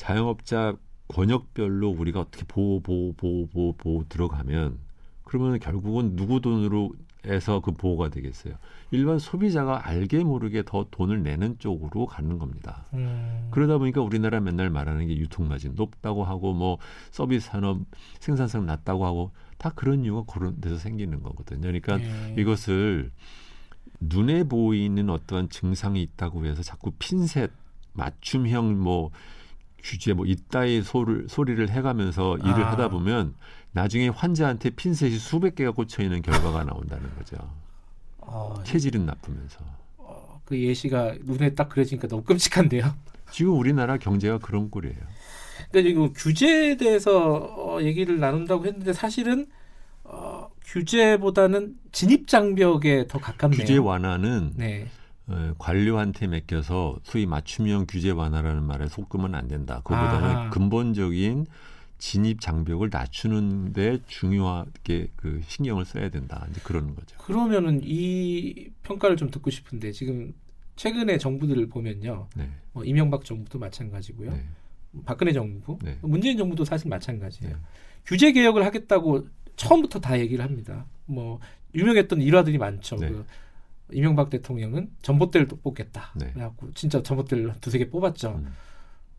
자영업자 0.00 0.76
권역별로 1.08 1.90
우리가 1.90 2.20
어떻게 2.20 2.44
보호 2.44 2.80
보호 2.80 3.12
보호 3.12 3.46
보호 3.48 3.72
보호 3.74 4.04
들어가면 4.08 4.78
그러면 5.24 5.58
결국은 5.58 6.16
누구 6.16 6.40
돈으로 6.40 6.94
해서 7.26 7.60
그 7.60 7.72
보호가 7.72 8.08
되겠어요. 8.08 8.54
일반 8.92 9.18
소비자가 9.18 9.86
알게 9.86 10.24
모르게 10.24 10.62
더 10.64 10.86
돈을 10.90 11.22
내는 11.22 11.58
쪽으로 11.58 12.06
가는 12.06 12.38
겁니다. 12.38 12.86
음. 12.94 13.48
그러다 13.50 13.76
보니까 13.76 14.00
우리나라 14.00 14.40
맨날 14.40 14.70
말하는 14.70 15.06
게 15.06 15.18
유통마진 15.18 15.74
높다고 15.74 16.24
하고 16.24 16.54
뭐 16.54 16.78
서비스 17.10 17.48
산업 17.48 17.80
생산성 18.20 18.64
낮다고 18.64 19.04
하고 19.04 19.32
다 19.58 19.70
그런 19.74 20.02
이유가 20.06 20.24
그런 20.32 20.62
데서 20.62 20.78
생기는 20.78 21.22
거거든요. 21.22 21.60
그러니까 21.60 21.98
네. 21.98 22.36
이것을 22.38 23.10
눈에 24.00 24.44
보이는 24.44 25.10
어떠한 25.10 25.50
증상이 25.50 26.00
있다고 26.00 26.46
해서 26.46 26.62
자꾸 26.62 26.90
핀셋 26.92 27.50
맞춤형 27.92 28.80
뭐 28.80 29.10
규제 29.82 30.12
뭐 30.12 30.26
이따의 30.26 30.82
소를, 30.82 31.26
소리를 31.28 31.68
해가면서 31.68 32.36
일을 32.38 32.64
아. 32.64 32.72
하다 32.72 32.88
보면 32.88 33.34
나중에 33.72 34.08
환자한테 34.08 34.70
핀셋이 34.70 35.18
수백 35.18 35.54
개가 35.54 35.72
꽂혀 35.72 36.02
있는 36.02 36.22
결과가 36.22 36.64
나온다는 36.64 37.14
거죠. 37.16 37.36
어, 38.18 38.60
체질은 38.64 39.06
나쁘면서. 39.06 39.58
어, 39.98 40.40
그 40.44 40.58
예시가 40.58 41.14
눈에 41.22 41.54
딱 41.54 41.68
그려지니까 41.68 42.08
너무 42.08 42.22
끔찍한데요. 42.22 42.94
지금 43.30 43.58
우리나라 43.58 43.96
경제가 43.96 44.38
그런 44.38 44.70
꼴이에요. 44.70 44.96
근데 45.70 45.88
지금 45.88 46.12
규제에 46.12 46.76
대해서 46.76 47.34
어, 47.34 47.80
얘기를 47.82 48.18
나눈다고 48.18 48.66
했는데 48.66 48.92
사실은 48.92 49.46
어, 50.02 50.50
규제보다는 50.64 51.76
진입 51.92 52.26
장벽에 52.26 53.06
더 53.06 53.18
가깝네요. 53.18 53.60
규제 53.60 53.76
완화는 53.76 54.54
네. 54.56 54.88
어, 55.30 55.54
관료한테 55.58 56.26
맡겨서 56.26 56.98
소위 57.04 57.24
맞춤형 57.26 57.86
규제 57.88 58.10
완화라는 58.10 58.64
말에 58.64 58.88
속으면 58.88 59.34
안 59.34 59.48
된다. 59.48 59.80
그보다는 59.84 60.28
아. 60.28 60.50
근본적인 60.50 61.46
진입 61.98 62.40
장벽을 62.40 62.88
낮추는데 62.90 64.00
중요하게 64.06 65.08
그 65.16 65.40
신경을 65.46 65.84
써야 65.84 66.08
된다. 66.08 66.46
이제 66.50 66.60
그러는 66.64 66.94
거죠. 66.94 67.16
그러면은 67.18 67.80
이 67.84 68.70
평가를 68.82 69.16
좀 69.16 69.30
듣고 69.30 69.50
싶은데 69.50 69.92
지금 69.92 70.32
최근의 70.76 71.18
정부들을 71.18 71.68
보면요. 71.68 72.26
네. 72.34 72.48
뭐 72.72 72.84
이명박 72.84 73.24
정부도 73.24 73.58
마찬가지고요. 73.58 74.32
네. 74.32 74.44
박근혜 75.04 75.32
정부, 75.32 75.78
네. 75.82 75.98
문재인 76.00 76.36
정부도 76.36 76.64
사실 76.64 76.88
마찬가지예요. 76.88 77.54
네. 77.54 77.60
규제 78.06 78.32
개혁을 78.32 78.64
하겠다고 78.64 79.28
처음부터 79.56 80.00
다 80.00 80.18
얘기를 80.18 80.42
합니다. 80.42 80.86
뭐 81.04 81.38
유명했던 81.74 82.22
일화들이 82.22 82.58
많죠. 82.58 82.96
네. 82.96 83.10
그 83.10 83.26
이명박 83.92 84.30
대통령은 84.30 84.90
전봇대를 85.02 85.48
또 85.48 85.56
뽑겠다. 85.56 86.12
네. 86.16 86.30
그래갖고 86.32 86.72
진짜 86.74 87.02
전봇대를 87.02 87.54
두세 87.60 87.78
개 87.78 87.90
뽑았죠. 87.90 88.30
음. 88.30 88.52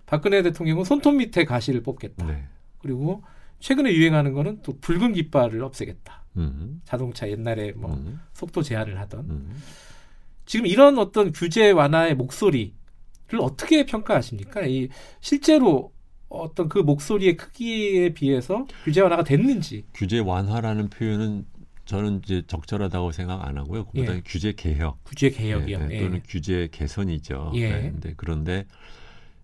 박근혜 0.05 0.41
대통령은 0.41 0.83
손톱 0.83 1.15
밑에 1.15 1.45
가시를 1.45 1.83
뽑겠다. 1.83 2.25
네. 2.25 2.43
그리고 2.79 3.23
최근에 3.59 3.93
유행하는 3.93 4.33
거는 4.33 4.61
또 4.63 4.77
붉은 4.79 5.13
깃발을 5.13 5.63
없애겠다. 5.63 6.23
음. 6.37 6.81
자동차 6.85 7.29
옛날에 7.29 7.71
뭐 7.73 7.93
음. 7.93 8.19
속도 8.33 8.61
제한을 8.61 8.99
하던 8.99 9.29
음. 9.29 9.55
지금 10.45 10.65
이런 10.65 10.97
어떤 10.97 11.31
규제 11.31 11.71
완화의 11.71 12.15
목소리를 12.15 12.73
어떻게 13.39 13.85
평가하십니까? 13.85 14.65
이 14.65 14.89
실제로 15.21 15.93
어떤 16.27 16.69
그 16.69 16.79
목소리의 16.79 17.37
크기에 17.37 18.13
비해서 18.13 18.65
규제 18.83 19.01
완화가 19.01 19.23
됐는지. 19.23 19.85
규제 19.93 20.19
완화라는 20.19 20.89
표현은 20.89 21.45
저는 21.85 22.21
이제 22.23 22.43
적절하다고 22.47 23.11
생각 23.11 23.45
안 23.45 23.57
하고요. 23.57 23.85
그보다 23.85 24.15
예. 24.15 24.21
규제 24.25 24.53
개혁 24.53 24.99
규제 25.05 25.29
개혁이요. 25.29 25.77
예, 25.77 25.87
예, 25.89 25.95
예. 25.95 26.01
또는 26.01 26.21
규제 26.27 26.69
개선이죠. 26.71 27.51
예. 27.55 27.69
네, 27.69 27.91
근데 27.91 28.13
그런데 28.15 28.65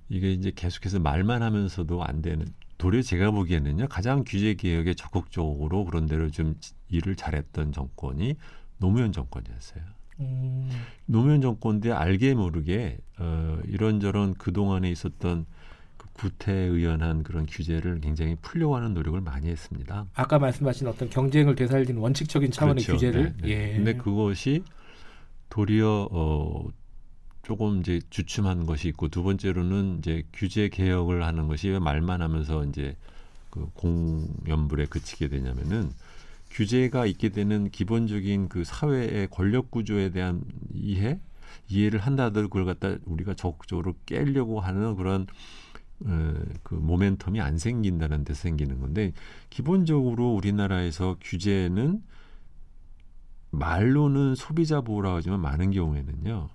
이게 0.09 0.31
이제 0.31 0.51
계속해서 0.55 0.99
말만 0.99 1.41
하면서도 1.41 2.03
안 2.03 2.21
되는 2.21 2.45
도리어 2.77 3.01
제가 3.01 3.31
보기에는요 3.31 3.87
가장 3.87 4.23
규제 4.25 4.53
개혁에 4.53 4.93
적극적으로 4.93 5.83
그런 5.85 6.05
대로 6.05 6.29
좀 6.29 6.55
일을 6.89 7.15
잘했던 7.15 7.71
정권이 7.71 8.35
노무현 8.77 9.11
정권이었어요. 9.11 9.83
음, 10.19 10.69
노무현 11.05 11.41
정권 11.41 11.79
때 11.79 11.91
알게 11.91 12.33
모르게 12.33 12.97
어, 13.19 13.59
이런저런 13.65 14.33
그 14.35 14.51
동안에 14.53 14.89
있었던 14.91 15.45
그 15.45 15.56
구태의연한 16.17 17.23
그런 17.23 17.45
규제를 17.45 18.01
굉장히 18.01 18.35
풀려고 18.41 18.75
하는 18.75 18.93
노력을 18.93 19.19
많이 19.21 19.47
했습니다. 19.47 20.05
아까 20.13 20.39
말씀하신 20.39 20.87
어떤 20.87 21.09
경쟁을 21.09 21.55
되살리는 21.55 21.99
원칙적인 21.99 22.51
차원의 22.51 22.83
그렇죠. 22.83 22.93
규제를 22.93 23.35
네, 23.37 23.47
네. 23.47 23.49
예. 23.49 23.75
근데 23.75 23.95
그것이 23.95 24.63
도리어 25.49 26.09
어 26.11 26.67
조금 27.43 27.79
이제 27.79 28.01
주춤한 28.09 28.65
것이 28.65 28.89
있고 28.89 29.07
두 29.07 29.23
번째로는 29.23 29.99
이제 29.99 30.23
규제 30.33 30.67
개혁을 30.69 31.23
하는 31.23 31.47
것이 31.47 31.69
왜 31.69 31.79
말만 31.79 32.21
하면서 32.21 32.65
이제 32.65 32.97
그 33.49 33.69
공연불에 33.73 34.87
그치게 34.87 35.29
되냐면은 35.29 35.91
규제가 36.51 37.05
있게 37.05 37.29
되는 37.29 37.69
기본적인 37.69 38.49
그 38.49 38.63
사회의 38.63 39.27
권력 39.29 39.71
구조에 39.71 40.09
대한 40.09 40.41
이해 40.73 41.19
이해를 41.69 41.99
한다들 41.99 42.43
그걸 42.43 42.65
갖다 42.65 42.95
우리가 43.05 43.33
적극적으로 43.33 43.95
깨려고 44.05 44.59
하는 44.59 44.95
그런 44.95 45.27
어, 45.66 45.66
그 45.99 46.79
모멘텀이 46.79 47.39
안 47.41 47.57
생긴다는 47.57 48.23
데서 48.23 48.41
생기는 48.41 48.79
건데 48.79 49.13
기본적으로 49.49 50.33
우리나라에서 50.33 51.17
규제는 51.21 52.03
말로는 53.51 54.35
소비자 54.35 54.81
보호라고 54.81 55.17
하지만 55.17 55.39
많은 55.39 55.71
경우에는요 55.71 56.49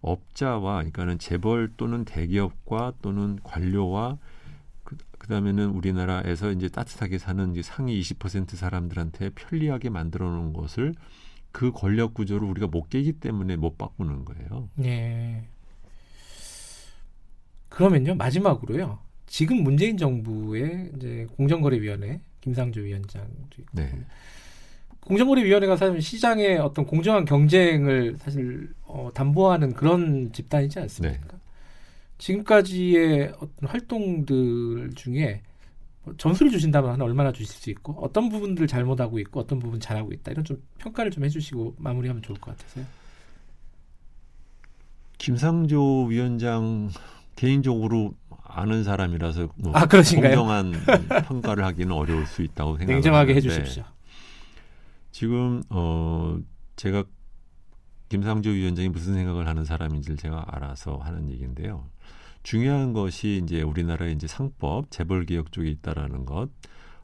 업자와 0.00 0.76
그러니까는 0.76 1.18
재벌 1.18 1.72
또는 1.76 2.04
대기업과 2.04 2.94
또는 3.02 3.38
관료와 3.44 4.18
그, 4.82 4.96
그다음에는 5.18 5.70
우리나라에서 5.70 6.50
이제 6.50 6.68
따뜻하게 6.68 7.18
사는 7.18 7.52
이제 7.52 7.62
상위 7.62 8.00
20% 8.00 8.56
사람들한테 8.56 9.30
편리하게 9.30 9.90
만들어 9.90 10.28
놓은 10.30 10.52
것을 10.52 10.94
그 11.52 11.70
권력 11.70 12.14
구조를 12.14 12.48
우리가 12.48 12.66
못 12.66 12.88
깨기 12.88 13.12
때문에 13.12 13.56
못 13.56 13.78
바꾸는 13.78 14.24
거예요. 14.24 14.68
예. 14.82 15.46
그러면요 17.74 18.14
마지막으로요. 18.14 18.98
지금 19.26 19.62
문재인 19.62 19.96
정부의 19.96 20.90
이제 20.96 21.26
공정거래위원회 21.36 22.20
김상조 22.40 22.82
위원장도 22.82 23.56
있고 23.58 23.70
네. 23.72 23.90
공정거래위원회가 25.00 25.76
사실 25.76 26.00
시장의 26.00 26.58
어떤 26.58 26.86
공정한 26.86 27.24
경쟁을 27.24 28.16
사실 28.18 28.68
어, 28.84 29.10
담보하는 29.12 29.72
그런 29.72 30.32
집단이지 30.32 30.78
않습니까? 30.80 31.38
지금까지의 32.18 33.32
어떤 33.36 33.68
활동들 33.68 34.92
중에 34.94 35.42
뭐 36.04 36.14
점수를 36.16 36.52
주신다면 36.52 36.92
한 36.92 37.00
얼마나 37.00 37.32
주실 37.32 37.54
수 37.54 37.70
있고 37.70 37.94
어떤 37.94 38.28
부분들 38.28 38.66
잘못하고 38.66 39.18
있고 39.20 39.40
어떤 39.40 39.58
부분 39.58 39.80
잘하고 39.80 40.12
있다 40.12 40.30
이런 40.32 40.44
좀 40.44 40.62
평가를 40.78 41.10
좀 41.10 41.24
해주시고 41.24 41.76
마무리하면 41.78 42.22
좋을 42.22 42.38
것 42.38 42.56
같아서요. 42.56 42.84
김상조 45.18 46.04
위원장 46.04 46.90
개인적으로 47.36 48.14
아는 48.44 48.84
사람이라서 48.84 49.48
뭐 49.56 49.72
아, 49.74 49.86
그러신가요? 49.86 50.36
공정한 50.36 50.72
평가를 51.26 51.64
하기는 51.64 51.92
어려울 51.92 52.26
수 52.26 52.42
있다고 52.42 52.76
생각합니다. 52.76 52.92
냉정하게 52.92 53.34
해주십시오. 53.36 53.84
지금 55.10 55.62
어 55.70 56.38
제가 56.76 57.04
김상조 58.08 58.50
위원장이 58.50 58.90
무슨 58.90 59.14
생각을 59.14 59.46
하는 59.46 59.64
사람인지를 59.64 60.16
제가 60.18 60.44
알아서 60.48 60.96
하는 60.96 61.30
얘기인데요. 61.30 61.86
중요한 62.42 62.92
것이 62.92 63.40
이제 63.42 63.62
우리나라의 63.62 64.14
이제 64.14 64.26
상법 64.26 64.90
재벌 64.90 65.24
개혁 65.24 65.52
쪽에 65.52 65.70
있다라는 65.70 66.26
것 66.26 66.50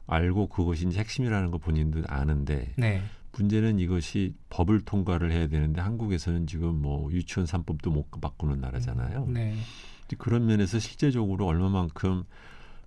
알고 0.05 0.47
그것이 0.47 0.87
이제 0.87 0.99
핵심이라는 0.99 1.51
거 1.51 1.57
본인도 1.57 2.01
아는데 2.07 2.73
네. 2.77 3.01
문제는 3.31 3.79
이것이 3.79 4.33
법을 4.49 4.81
통과를 4.81 5.31
해야 5.31 5.47
되는데 5.47 5.81
한국에서는 5.81 6.47
지금 6.47 6.81
뭐 6.81 7.11
유치원 7.11 7.47
3법도 7.47 7.91
못 7.91 8.09
바꾸는 8.19 8.59
나라잖아요. 8.59 9.27
네. 9.29 9.55
그런 10.15 10.45
면에서 10.45 10.79
실제적으로 10.79 11.45
얼마만큼 11.47 12.23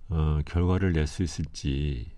어, 0.09 0.39
결과를 0.45 0.93
낼 0.93 1.07
수 1.07 1.23
있을지 1.23 2.11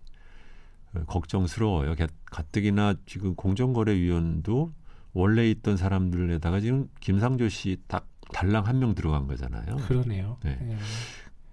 어, 0.94 1.04
걱정스러워요. 1.06 1.96
가- 1.96 2.08
가뜩이나 2.26 2.96
지금 3.06 3.36
공정거래위원도 3.36 4.74
원래 5.14 5.50
있던 5.50 5.78
사람들에다가 5.78 6.60
지금 6.60 6.90
김상조 7.00 7.48
씨 7.50 7.78
딱 7.88 8.08
달랑 8.34 8.66
한 8.68 8.80
명 8.80 8.96
들어간 8.96 9.28
거잖아요. 9.28 9.78
그러네요. 9.88 10.38
네. 10.44 10.58
예. 10.62 10.78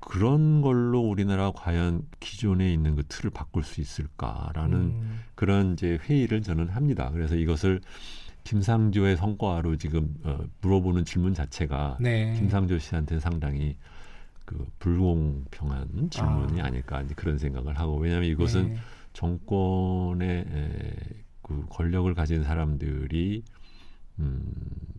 그런 0.00 0.62
걸로 0.62 1.00
우리나라가 1.00 1.52
과연 1.52 2.02
기존에 2.18 2.72
있는 2.72 2.96
그 2.96 3.04
틀을 3.06 3.30
바꿀 3.30 3.62
수 3.62 3.80
있을까라는 3.80 4.78
음, 4.78 5.20
그런 5.36 5.74
이제 5.74 5.96
회의를 6.02 6.42
저는 6.42 6.70
합니다. 6.70 7.10
그래서 7.12 7.36
이것을 7.36 7.80
김상조의 8.44 9.16
성과로 9.16 9.76
지금 9.76 10.14
어, 10.24 10.38
물어보는 10.60 11.04
질문 11.04 11.34
자체가 11.34 11.98
네. 12.00 12.34
김상조 12.34 12.78
씨한테 12.78 13.20
상당히 13.20 13.76
그 14.44 14.66
불공평한 14.78 16.10
질문이 16.10 16.60
아. 16.60 16.70
닐까 16.70 17.04
그런 17.16 17.38
생각을 17.38 17.78
하고 17.78 17.96
왜냐하면 17.96 18.28
이것은 18.28 18.68
네. 18.70 18.76
정권의 19.12 20.28
에, 20.28 20.96
그 21.42 21.64
권력을 21.70 22.12
가진 22.14 22.42
사람들이 22.42 23.44
음, 24.18 24.40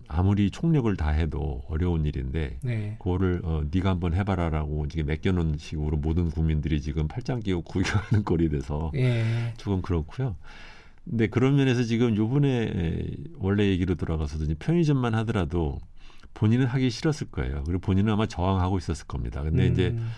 아무리 0.08 0.50
총력을 0.50 0.96
다해도 0.96 1.64
어려운 1.68 2.06
일인데 2.06 2.60
네. 2.62 2.96
그거를 3.00 3.42
어, 3.44 3.64
네가 3.72 3.92
한번 3.92 4.14
해봐라라고 4.14 4.88
지금 4.88 5.08
맡겨놓은 5.08 5.58
식으로 5.58 5.98
모든 5.98 6.30
국민들이 6.30 6.82
지금 6.82 7.08
팔짱 7.08 7.40
끼고 7.42 7.62
구경하는 7.62 8.24
꼴이 8.26 8.50
돼서 8.50 8.92
예. 8.96 9.54
조금 9.58 9.82
그렇고요. 9.82 10.36
근데 11.06 11.28
그런 11.28 11.56
면에서 11.56 11.84
지금 11.84 12.16
요번에 12.16 12.48
에, 12.50 13.08
원래 13.38 13.68
얘기로 13.68 13.96
돌아가서도 13.96 14.46
이제 14.46 14.56
편의점만 14.56 15.14
하더라도 15.16 15.80
본인은 16.34 16.66
하기 16.66 16.90
싫었을 16.90 17.28
거예요. 17.30 17.64
그리고 17.66 17.80
본인은 17.80 18.12
아마 18.14 18.26
저항하고 18.26 18.78
있었을 18.78 19.06
겁니다. 19.08 19.44
근데 19.44 19.68
이제 19.68 19.88
음, 19.90 20.12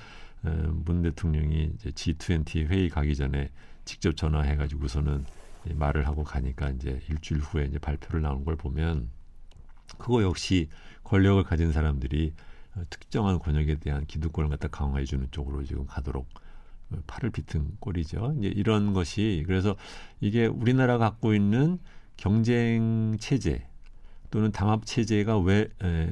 어, 0.43 0.81
문 0.85 1.01
대통령이 1.01 1.71
이제 1.75 1.89
G20 1.89 2.67
회의 2.67 2.89
가기 2.89 3.15
전에 3.15 3.49
직접 3.83 4.15
전화해가지고서는 4.15 5.25
이 5.69 5.73
말을 5.73 6.07
하고 6.07 6.23
가니까 6.23 6.69
이제 6.69 7.01
일주일 7.09 7.41
후에 7.41 7.65
이제 7.65 7.79
발표를 7.79 8.21
나온 8.21 8.45
걸 8.45 8.55
보면 8.55 9.09
그거 9.97 10.21
역시 10.23 10.69
권력을 11.03 11.43
가진 11.43 11.71
사람들이 11.71 12.33
어, 12.75 12.83
특정한 12.89 13.39
권역에 13.39 13.75
대한 13.75 14.05
기득권을 14.05 14.49
갖다 14.49 14.67
강화해 14.67 15.05
주는 15.05 15.27
쪽으로 15.31 15.63
지금 15.63 15.85
가도록 15.85 16.27
어, 16.27 16.44
팔을 17.07 17.31
비튼 17.31 17.71
꼴이죠. 17.79 18.35
이제 18.39 18.47
이런 18.47 18.93
것이 18.93 19.43
그래서 19.47 19.75
이게 20.21 20.45
우리나라가 20.45 21.09
갖고 21.09 21.33
있는 21.33 21.79
경쟁 22.17 23.17
체제 23.19 23.67
또는 24.31 24.51
담합 24.51 24.85
체제가 24.85 25.39
왜 25.39 25.67
에, 25.83 26.09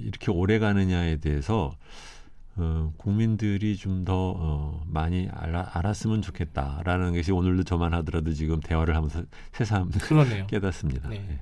이렇게 0.00 0.30
오래 0.30 0.58
가느냐에 0.58 1.16
대해서 1.16 1.76
어, 2.56 2.92
국민들이 2.98 3.76
좀더 3.76 4.34
어, 4.36 4.84
많이 4.86 5.28
알아, 5.32 5.70
알았으면 5.72 6.20
좋겠다라는 6.20 7.14
것이 7.14 7.32
오늘도 7.32 7.64
저만 7.64 7.94
하더라도 7.94 8.32
지금 8.34 8.60
대화를 8.60 8.94
하면서 8.94 9.22
새삼 9.52 9.90
그러네요. 9.90 10.46
깨닫습니다. 10.48 11.08
네. 11.08 11.16
예. 11.16 11.40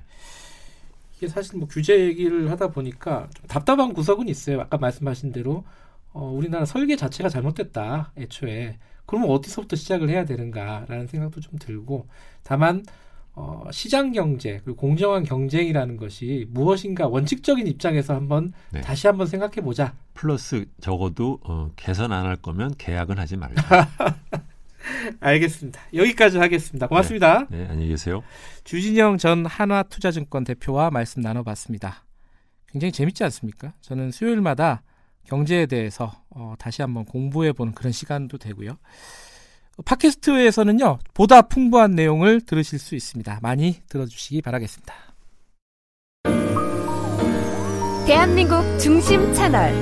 이게 1.17 1.27
사실 1.27 1.59
뭐 1.59 1.67
규제 1.67 1.99
얘기를 1.99 2.49
하다 2.49 2.69
보니까 2.69 3.27
좀 3.35 3.45
답답한 3.47 3.93
구석은 3.93 4.29
있어요. 4.29 4.61
아까 4.61 4.77
말씀하신 4.77 5.33
대로 5.33 5.65
어, 6.13 6.25
우리나라 6.29 6.65
설계 6.65 6.95
자체가 6.95 7.29
잘못됐다. 7.29 8.11
애초에. 8.17 8.77
그러면 9.05 9.29
어디서부터 9.29 9.75
시작을 9.75 10.09
해야 10.09 10.25
되는가라는 10.25 11.07
생각도 11.07 11.41
좀 11.41 11.57
들고 11.59 12.07
다만 12.43 12.83
어, 13.33 13.63
시장 13.71 14.11
경제 14.11 14.59
그리고 14.63 14.75
공정한 14.75 15.23
경쟁이라는 15.23 15.95
것이 15.97 16.45
무엇인가 16.49 17.07
원칙적인 17.07 17.65
입장에서 17.67 18.13
한번 18.13 18.51
네. 18.71 18.81
다시 18.81 19.07
한번 19.07 19.27
생각해 19.27 19.55
보자. 19.61 19.95
플러스 20.13 20.65
적어도 20.81 21.39
어, 21.43 21.71
개선 21.77 22.11
안 22.11 22.25
할 22.25 22.35
거면 22.35 22.73
계약은 22.77 23.17
하지 23.17 23.37
말자. 23.37 23.89
알겠습니다. 25.19 25.79
여기까지 25.93 26.37
하겠습니다. 26.37 26.87
고맙습니다. 26.87 27.47
네, 27.49 27.57
네 27.59 27.67
안녕히 27.69 27.89
계세요. 27.89 28.23
주진영 28.63 29.17
전 29.17 29.45
한화투자증권 29.45 30.43
대표와 30.43 30.89
말씀 30.91 31.21
나눠봤습니다. 31.21 32.03
굉장히 32.67 32.91
재밌지 32.91 33.23
않습니까? 33.25 33.73
저는 33.81 34.11
수요일마다 34.11 34.81
경제에 35.25 35.65
대해서 35.65 36.11
어, 36.29 36.55
다시 36.59 36.81
한번 36.81 37.05
공부해 37.05 37.53
보는 37.53 37.73
그런 37.73 37.91
시간도 37.91 38.37
되고요. 38.37 38.77
팟캐스트에서는요, 39.85 40.99
보다 41.13 41.41
풍부한 41.41 41.91
내용을 41.91 42.41
들으실 42.41 42.77
수 42.77 42.95
있습니다. 42.95 43.39
많이 43.41 43.81
들어주시기 43.87 44.41
바라겠습니다. 44.41 44.93
대한민국 48.05 48.61
중심 48.79 49.33
채널 49.33 49.73